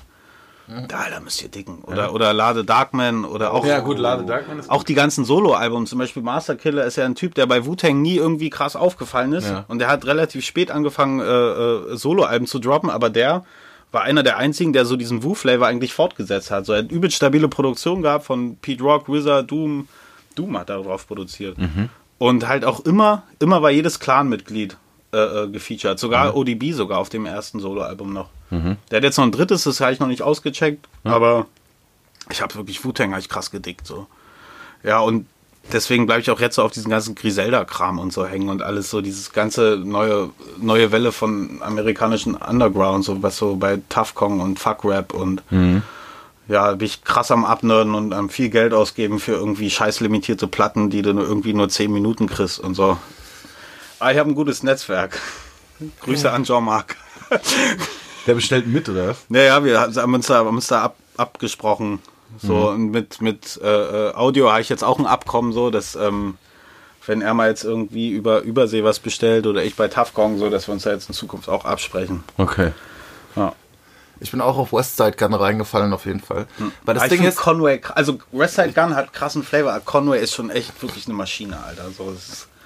[0.88, 1.82] Da, Alter, müsst ihr dicken.
[1.84, 5.86] Oder, oder Lade Darkman oder auch, Ja, gut, Lade Darkman ist auch die ganzen Solo-Alben.
[5.86, 9.34] Zum Beispiel Master Killer ist ja ein Typ, der bei Wu-Tang nie irgendwie krass aufgefallen
[9.34, 9.49] ist.
[9.49, 9.66] Ja.
[9.68, 13.43] Und der hat relativ spät angefangen, äh, äh, Solo-Alben zu droppen, aber der
[13.91, 16.66] war einer der einzigen, der so diesen Wu-Flavor eigentlich fortgesetzt hat.
[16.66, 19.88] So, er hat übelst stabile Produktion gehabt von Pete Rock, Wizard, Doom.
[20.36, 21.57] Doom hat da drauf produziert.
[22.18, 24.78] Und halt auch immer, immer war jedes Clan-Mitglied
[25.14, 25.99] äh, äh, gefeatured.
[25.99, 28.30] Sogar ODB sogar auf dem ersten Solo-Album noch.
[28.91, 31.47] Der hat jetzt noch ein drittes, das habe ich noch nicht ausgecheckt, aber
[32.30, 33.88] ich habe wirklich Wu-Tang ich krass gedickt.
[33.88, 34.08] So.
[34.84, 35.26] Ja, und
[35.72, 38.89] deswegen bleibe ich auch jetzt so auf diesen ganzen Griselda-Kram und so hängen und alles
[38.89, 44.39] so, dieses ganze neue, neue Welle von amerikanischen Underground, so was so bei Tough Kong
[44.39, 45.43] und Fuck Rap und
[46.47, 50.47] ja, bin ich krass am Abnörden und am viel Geld ausgeben für irgendwie scheiß limitierte
[50.47, 52.97] Platten, die du nur irgendwie nur 10 Minuten kriegst und so.
[53.99, 55.20] Aber ich habe ein gutes Netzwerk.
[56.02, 56.97] Grüße an Jean-Marc.
[58.28, 59.26] Der bestellt mit, oder was?
[59.30, 62.00] Naja, wir haben uns da, haben uns da ab, abgesprochen.
[62.40, 65.96] So, und mit, mit äh, äh, Audio habe ich jetzt auch ein Abkommen, so, dass,
[65.96, 66.38] ähm,
[67.06, 70.68] wenn er mal jetzt irgendwie über Übersee was bestellt oder ich bei Tafkong, so, dass
[70.68, 72.24] wir uns da jetzt in Zukunft auch absprechen.
[72.38, 72.72] Okay.
[73.36, 73.54] Ja.
[74.22, 76.46] Ich bin auch auf Westside Gun reingefallen auf jeden Fall.
[76.86, 80.22] Weil das Aber ich Ding ist, Conway, also Westside Gun hat krassen Flavor, aber Conway
[80.22, 81.90] ist schon echt wirklich eine Maschine, Alter.
[81.90, 82.16] So,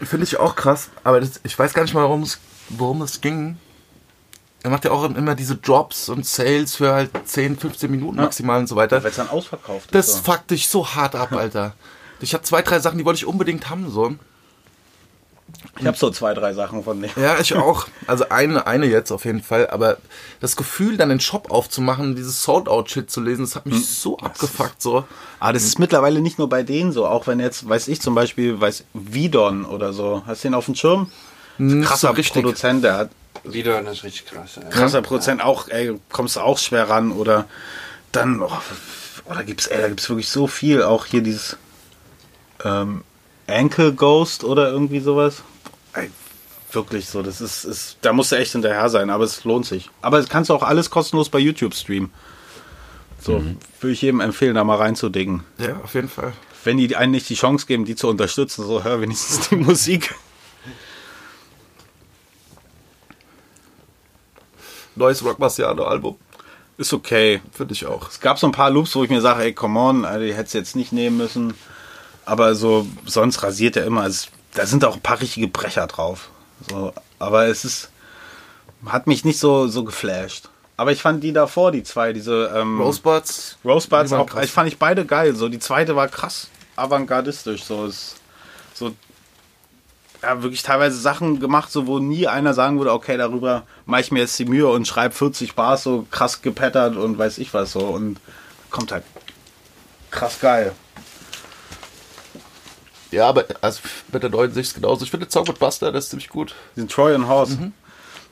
[0.02, 2.40] finde ich auch krass, aber das, ich weiß gar nicht mal, worum es,
[2.70, 3.58] worum es ging.
[4.66, 8.60] Er macht ja auch immer diese Drops und Sales für halt 10, 15 Minuten maximal
[8.60, 9.04] und so weiter.
[9.04, 10.26] weil es dann ausverkauft Das ist.
[10.26, 10.32] So.
[10.32, 11.74] fuckt dich so hart ab, Alter.
[12.20, 14.16] Ich habe zwei, drei Sachen, die wollte ich unbedingt haben, so.
[15.80, 17.12] Ich habe so zwei, drei Sachen von dem.
[17.16, 17.86] Ja, ich auch.
[18.08, 19.70] Also eine, eine jetzt auf jeden Fall.
[19.70, 19.98] Aber
[20.40, 24.82] das Gefühl, dann den Shop aufzumachen, dieses Sold-Out-Shit zu lesen, das hat mich so abgefuckt,
[24.82, 25.04] so.
[25.40, 28.16] Aber das ist mittlerweile nicht nur bei denen so, auch wenn jetzt, weiß ich zum
[28.16, 31.12] Beispiel, weiß Vidon oder so, hast du den auf dem Schirm?
[31.60, 32.42] Krasser so richtig.
[32.42, 33.10] Produzent, der hat
[33.54, 34.58] Wieder, das ist richtig krass.
[34.58, 34.70] ey.
[34.70, 37.48] krasser Produzent auch, ey, kommst du auch schwer ran oder
[38.12, 38.52] dann, oh,
[39.26, 41.58] oder gibt's, ey, da gibt's wirklich so viel, auch hier dieses
[42.64, 43.04] ähm,
[43.48, 45.44] Ankle Ghost oder irgendwie sowas.
[45.94, 46.10] Ey,
[46.72, 49.90] wirklich so, das ist, ist, da musst du echt hinterher sein, aber es lohnt sich.
[50.02, 52.12] Aber das kannst du auch alles kostenlos bei YouTube streamen.
[53.22, 53.44] So,
[53.80, 55.44] würde ich jedem empfehlen, da mal reinzudicken.
[55.58, 56.34] Ja, auf jeden Fall.
[56.64, 60.14] Wenn die einen nicht die Chance geben, die zu unterstützen, so hör wenigstens die Musik.
[64.96, 66.16] Neues Rock Marciano-Album.
[66.78, 67.42] Ist okay.
[67.52, 68.10] Finde ich auch.
[68.10, 70.34] Es gab so ein paar Loops, wo ich mir sage, ey, come on, Alter, die
[70.34, 71.54] hättest du jetzt nicht nehmen müssen.
[72.26, 74.06] Aber so, sonst rasiert er immer.
[74.06, 76.30] Es, da sind auch ein paar richtige Brecher drauf.
[76.70, 77.90] So, aber es ist,
[78.86, 80.50] hat mich nicht so, so geflasht.
[80.78, 83.58] Aber ich fand die davor, die zwei, diese ähm, Rosebuds.
[83.64, 84.46] Rosebuds, die auch, krass.
[84.46, 85.36] ich fand ich beide geil.
[85.36, 87.64] So, die zweite war krass avantgardistisch.
[87.64, 88.16] So, ist,
[88.74, 88.94] so
[90.26, 94.12] ja, wirklich teilweise Sachen gemacht, so wo nie einer sagen würde, okay, darüber mache ich
[94.12, 97.72] mir jetzt die Mühe und schreibe 40 Bars so krass gepattert und weiß ich was
[97.72, 98.20] so und
[98.72, 99.04] kommt halt
[100.12, 100.72] krass geil.
[103.12, 105.04] Ja, aber also mit der neuen Sicht genauso.
[105.06, 106.56] Ich finde mit Buster, das ist ziemlich gut.
[106.76, 107.72] Diesen Troy und Horse.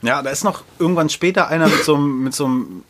[0.01, 2.83] Ja, da ist noch irgendwann später einer mit so einem, mit so einem,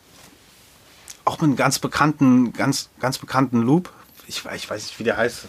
[1.26, 3.92] auch mit einem ganz bekannten, ganz, ganz bekannten Loop.
[4.28, 5.46] Ich, weiß- ich weiß nicht, wie der heißt.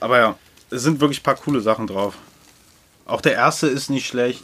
[0.00, 0.34] Aber ja,
[0.70, 2.14] es sind wirklich ein paar coole Sachen drauf.
[3.06, 4.42] Auch der erste ist nicht schlecht.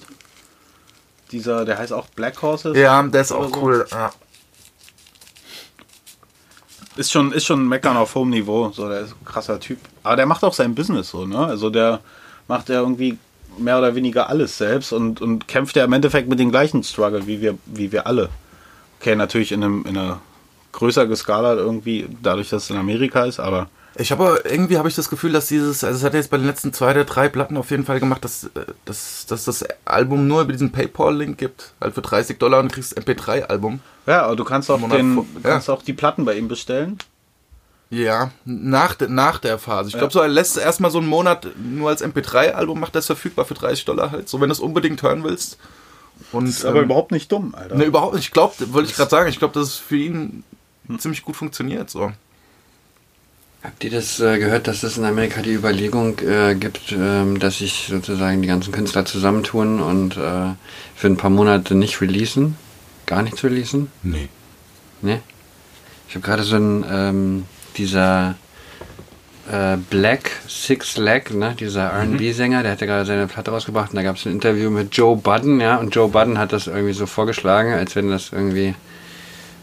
[1.33, 2.77] Dieser, der heißt auch Black Horses.
[2.77, 3.63] Ja, der ist auch so.
[3.63, 3.87] cool.
[3.91, 4.13] Ja.
[6.97, 8.71] Ist schon, ist schon ein Meckern auf hohem Niveau.
[8.71, 9.79] So, der ist ein krasser Typ.
[10.03, 11.39] Aber der macht auch sein Business so, ne?
[11.39, 12.01] Also der
[12.49, 13.19] macht ja irgendwie
[13.59, 17.27] mehr oder weniger alles selbst und, und kämpft ja im Endeffekt mit den gleichen Struggle
[17.27, 18.29] wie wir, wie wir alle.
[19.01, 20.21] Okay, natürlich in, einem, in einer
[20.73, 24.95] größer geskalert irgendwie, dadurch, dass es in Amerika ist, aber Ich habe irgendwie habe ich
[24.95, 27.29] das Gefühl, dass dieses, also es hat er jetzt bei den letzten zwei oder drei
[27.29, 28.49] Platten auf jeden Fall gemacht, dass, äh,
[28.87, 32.97] dass, dass das Album nur über diesen PayPal-Link gibt, halt für 30 Dollar und kriegst
[32.99, 33.81] MP3-Album.
[34.07, 36.99] ja, aber du kannst auch, den, vor- kannst auch die Platten bei ihm bestellen.
[37.91, 39.91] Ja, nach, de, nach der Phase.
[39.91, 43.45] Ich glaube, so er lässt erstmal so einen Monat nur als MP3-Album, macht das verfügbar
[43.45, 45.59] für 30 Dollar halt, so wenn du es unbedingt hören willst.
[46.31, 47.75] Und, Ist aber ähm, überhaupt nicht dumm, Alter.
[47.75, 48.25] Ne, überhaupt nicht.
[48.25, 50.45] Ich glaube, wollte ich gerade sagen, ich glaube, dass es für ihn
[50.99, 51.91] ziemlich gut funktioniert.
[51.91, 52.13] So.
[53.63, 57.59] Habt ihr das äh, gehört, dass es in Amerika die Überlegung äh, gibt, ähm, dass
[57.59, 60.55] sich sozusagen die ganzen Künstler zusammentun und äh,
[60.97, 62.57] für ein paar Monate nicht releasen?
[63.07, 63.93] Gar nichts releasen?
[64.03, 64.29] Nee.
[65.01, 65.21] Ne?
[66.09, 67.45] Ich habe gerade so ein, ähm,
[67.77, 68.35] dieser
[69.49, 74.03] äh, Black Six Leg, ne, dieser RB-Sänger, der hatte gerade seine Platte rausgebracht und da
[74.03, 77.07] gab es ein Interview mit Joe Budden, ja, und Joe Budden hat das irgendwie so
[77.07, 78.75] vorgeschlagen, als wenn das irgendwie,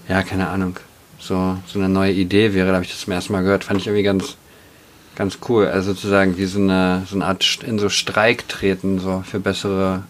[0.07, 0.79] ja, keine Ahnung,
[1.19, 2.67] so, so eine neue Idee wäre.
[2.67, 4.37] Da habe ich das zum ersten Mal gehört, fand ich irgendwie ganz,
[5.15, 5.67] ganz cool.
[5.67, 10.03] Also sozusagen wie so eine, so eine Art in so Streik treten, so für bessere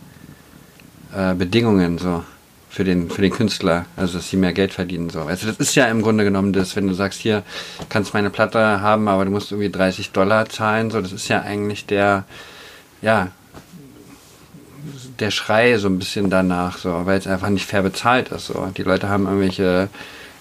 [1.14, 2.24] äh, Bedingungen so
[2.70, 5.10] für den, für den Künstler, also dass sie mehr Geld verdienen.
[5.10, 5.22] So.
[5.22, 7.44] Also das ist ja im Grunde genommen das, wenn du sagst, hier
[7.90, 11.42] kannst meine Platte haben, aber du musst irgendwie 30 Dollar zahlen, so, das ist ja
[11.42, 12.26] eigentlich der,
[13.02, 13.30] ja,
[15.20, 18.46] der Schrei so ein bisschen danach, so, weil es einfach nicht fair bezahlt ist.
[18.46, 18.72] So.
[18.78, 19.90] Die Leute haben irgendwelche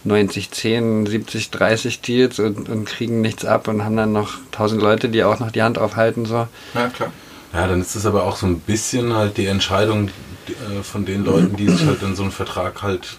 [0.08, 4.82] 90, 10, 70, 30 Deals und, und kriegen nichts ab und haben dann noch 1000
[4.82, 6.26] Leute, die auch noch die Hand aufhalten.
[6.26, 6.48] So.
[6.74, 7.12] Ja, klar.
[7.52, 10.08] Ja, dann ist es aber auch so ein bisschen halt die Entscheidung
[10.48, 13.16] äh, von den Leuten, die sich halt in so einen Vertrag halt.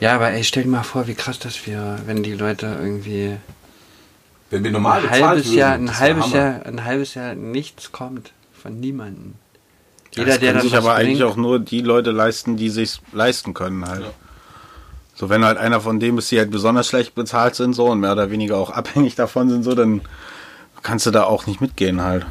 [0.00, 3.36] Ja, aber ey, stell dir mal vor, wie krass das wäre, wenn die Leute irgendwie
[4.50, 6.32] Wenn wir normal ein halbes würden, Jahr, ein das halbes.
[6.32, 8.32] Jahr, ein halbes Jahr nichts kommt
[8.62, 9.34] von niemandem.
[10.14, 12.56] Ja, Jeder, das der können dann sich aber eigentlich bringt, auch nur die Leute leisten,
[12.56, 14.04] die sich leisten können halt.
[15.18, 17.98] So, wenn halt einer von dem ist, die halt besonders schlecht bezahlt sind, so und
[17.98, 20.00] mehr oder weniger auch abhängig davon sind, so, dann
[20.82, 22.24] kannst du da auch nicht mitgehen halt.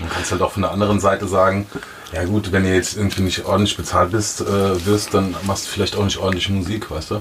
[0.00, 1.66] Man kann halt auch von der anderen Seite sagen,
[2.12, 5.70] ja gut, wenn ihr jetzt irgendwie nicht ordentlich bezahlt bist, äh, wirst, dann machst du
[5.70, 7.20] vielleicht auch nicht ordentliche Musik, weißt du?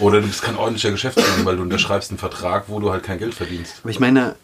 [0.00, 3.18] Oder du bist kein ordentlicher Geschäftsmann, weil du unterschreibst einen Vertrag, wo du halt kein
[3.18, 3.76] Geld verdienst.
[3.82, 4.34] Aber ich meine,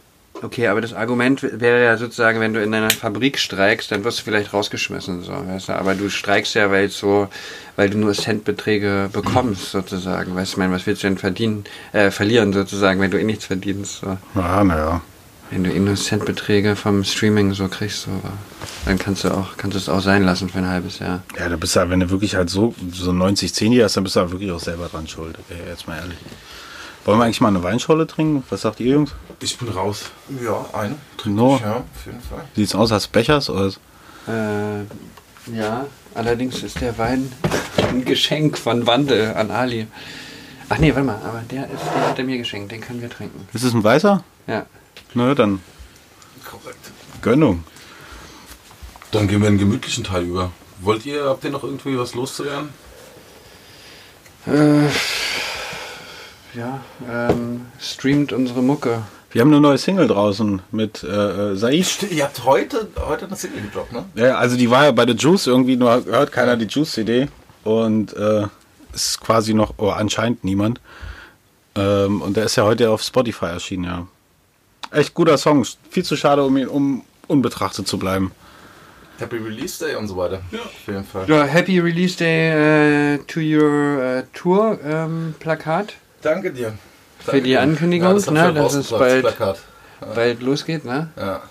[0.42, 4.20] okay, aber das Argument wäre ja sozusagen, wenn du in deiner Fabrik streikst, dann wirst
[4.20, 5.72] du vielleicht rausgeschmissen, so, weißt du?
[5.74, 7.28] Aber du streikst ja, weil so,
[7.76, 10.34] weil du nur Centbeträge bekommst, sozusagen.
[10.34, 13.24] Weißt du, ich meine, was willst du denn verdienen, äh, verlieren, sozusagen, wenn du eh
[13.24, 14.18] nichts verdienst, so.
[14.34, 15.00] Ja, naja.
[15.50, 18.10] Wenn du eh nur Centbeträge vom Streaming so kriegst, so,
[18.86, 21.22] dann kannst du auch, kannst du es auch sein lassen für ein halbes Jahr.
[21.38, 24.04] Ja, da bist du, wenn du wirklich halt so, so 90, 10 Jahre hast, dann
[24.04, 25.36] bist du halt wirklich auch selber dran schuld.
[25.50, 26.16] Ey, jetzt mal ehrlich.
[27.04, 28.44] Wollen wir eigentlich mal eine Weinscholle trinken?
[28.48, 29.12] Was sagt ihr, Jungs?
[29.40, 30.12] Ich bin raus.
[30.42, 30.96] Ja, eine.
[31.24, 31.58] No.
[31.62, 32.44] Ja, auf jeden Fall.
[32.54, 33.50] Sieht's aus als Bechers?
[33.50, 33.72] Oder?
[34.28, 34.84] Äh,
[35.52, 37.32] ja, allerdings ist der Wein
[37.76, 39.88] ein Geschenk von Wandel an Ali.
[40.68, 43.10] Ach nee, warte mal, aber der, ist, der hat er mir geschenkt, den können wir
[43.10, 43.48] trinken.
[43.52, 44.22] Ist es ein weißer?
[44.46, 44.66] Ja.
[45.14, 45.60] Na, dann
[46.48, 46.90] Korrekt.
[47.20, 47.64] Gönnung.
[49.10, 50.52] Dann gehen wir in den gemütlichen Teil über.
[50.80, 52.70] Wollt ihr, habt ihr noch irgendwie was loszuwerden?
[54.46, 54.88] Äh,
[56.54, 56.80] ja,
[57.10, 59.02] ähm, streamt unsere Mucke.
[59.30, 61.06] Wir haben eine neue Single draußen mit äh,
[61.52, 61.86] äh, Said.
[61.86, 64.04] Stimmt, Ihr habt heute, heute eine Single gedroppt, ne?
[64.14, 67.28] Ja, also die war ja bei The Juice irgendwie, nur hört keiner die Juice-CD.
[67.64, 68.46] Und äh,
[68.92, 70.80] ist quasi noch, oh, anscheinend niemand.
[71.74, 74.06] Ähm, und der ist ja heute auf Spotify erschienen, ja.
[74.90, 75.64] Echt guter Song.
[75.90, 78.32] Viel zu schade, um ihn um unbetrachtet zu bleiben.
[79.18, 80.42] Happy Release Day und so weiter.
[80.50, 80.58] Ja.
[80.58, 81.28] Auf jeden Fall.
[81.28, 85.94] Ja, Happy Release Day äh, to your äh, Tour ähm, Plakat.
[86.22, 86.72] Danke dir.
[87.18, 89.58] Für die Ankündigung, ja, das ne, dass es bald- Plakat.
[90.14, 91.08] Bald losgeht, ne?
[91.16, 91.42] Ja.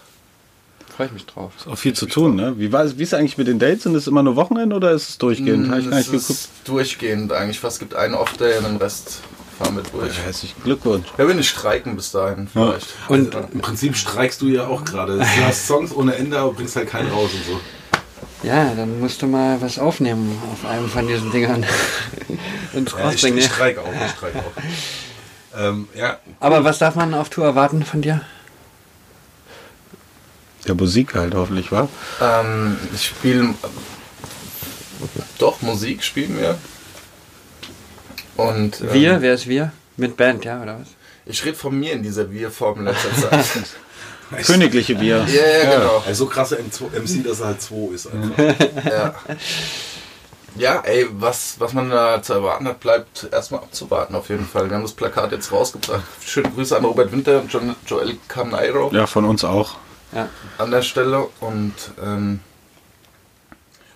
[0.96, 1.54] Freue ich mich drauf.
[1.58, 2.56] Ist auch viel zu tun, ne?
[2.58, 3.84] Wie, war, wie ist es eigentlich mit den Dates?
[3.84, 5.70] Sind es immer nur Wochenende oder ist es durchgehend?
[5.70, 6.30] Habe ich gar Mm, Es nicht geguckt.
[6.30, 7.64] ist durchgehend eigentlich.
[7.64, 9.22] Was gibt einen Off-Day und den Rest
[9.58, 10.18] fahren wir durch.
[10.20, 11.08] Herzlichen Glückwunsch.
[11.18, 12.88] Ja, wenn nicht streiken bis dahin vielleicht.
[13.08, 15.18] Und Im Prinzip streikst du ja auch gerade.
[15.20, 17.60] Du hast Songs ohne Ende, aber bringst halt keinen raus und so.
[18.44, 21.66] Ja, dann musst du mal was aufnehmen auf einem von diesen Dingern.
[22.74, 23.40] Und Ja, ich, rausbringen.
[23.40, 25.60] ich streik auch, ich streik auch.
[25.60, 28.22] Ähm, ja, Aber was darf man auf Tour erwarten von dir?
[30.68, 31.90] Der Musik halt hoffentlich, war.
[32.22, 33.54] Ähm, ich spiele.
[35.40, 36.58] Doch, Musik spielen wir.
[38.38, 38.80] Und.
[38.82, 39.22] Ähm, Wir?
[39.22, 39.72] Wer ist wir?
[39.98, 40.88] Mit Band, ja, oder was?
[41.26, 43.46] Ich rede von mir in dieser Wir-Form in letzter Zeit.
[44.46, 45.26] Königliche Bier.
[45.28, 46.04] Ja, ja, genau.
[46.06, 48.38] also so krasser MC, dass er halt 2 ist einfach.
[48.86, 49.16] Ja.
[50.58, 54.70] Ja, ey, was, was man da zu erwarten hat, bleibt erstmal abzuwarten auf jeden Fall.
[54.70, 56.04] Wir haben das Plakat jetzt rausgebracht.
[56.26, 59.76] Schöne Grüße an Robert Winter und John, Joel Carneiro Ja, von uns auch.
[60.12, 60.28] Ja.
[60.58, 61.30] an der Stelle.
[61.40, 61.74] Und
[62.04, 62.42] ähm,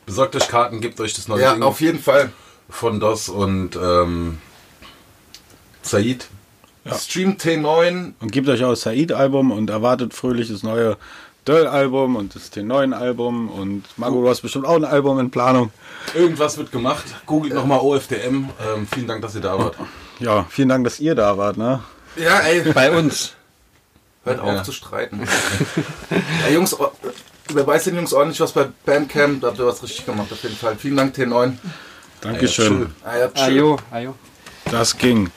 [0.05, 2.31] Besorgt euch Karten, gebt euch das neue ja, Ding auf jeden Fall.
[2.69, 4.39] von DOS und ähm,
[5.81, 6.27] Said.
[6.93, 8.13] Stream T9.
[8.19, 10.97] Und gebt euch auch das Said-Album und erwartet fröhlich das neue
[11.47, 13.49] Döll-Album und das T9-Album.
[13.49, 15.71] Und Margot, du hast bestimmt auch ein Album in Planung.
[16.13, 17.05] Irgendwas wird gemacht.
[17.25, 18.49] Googelt nochmal OFDM.
[18.75, 19.75] Ähm, vielen Dank, dass ihr da wart.
[20.19, 21.81] Ja, vielen Dank, dass ihr da wart, ne?
[22.15, 23.33] Ja, ey, Bei uns.
[24.23, 24.63] hört auf Ja.
[24.63, 25.21] zu streiten.
[26.47, 26.89] ja, Jungs, oh,
[27.49, 29.41] überweist den Jungs ordentlich was bei Bandcamp.
[29.41, 30.75] Da habt ihr was richtig gemacht auf jeden Fall.
[30.77, 31.53] Vielen Dank T9.
[32.21, 32.93] Dankeschön.
[33.03, 33.43] Ah, ja, tschüss.
[33.43, 34.15] Ajo, ajo.
[34.71, 35.29] Das ging.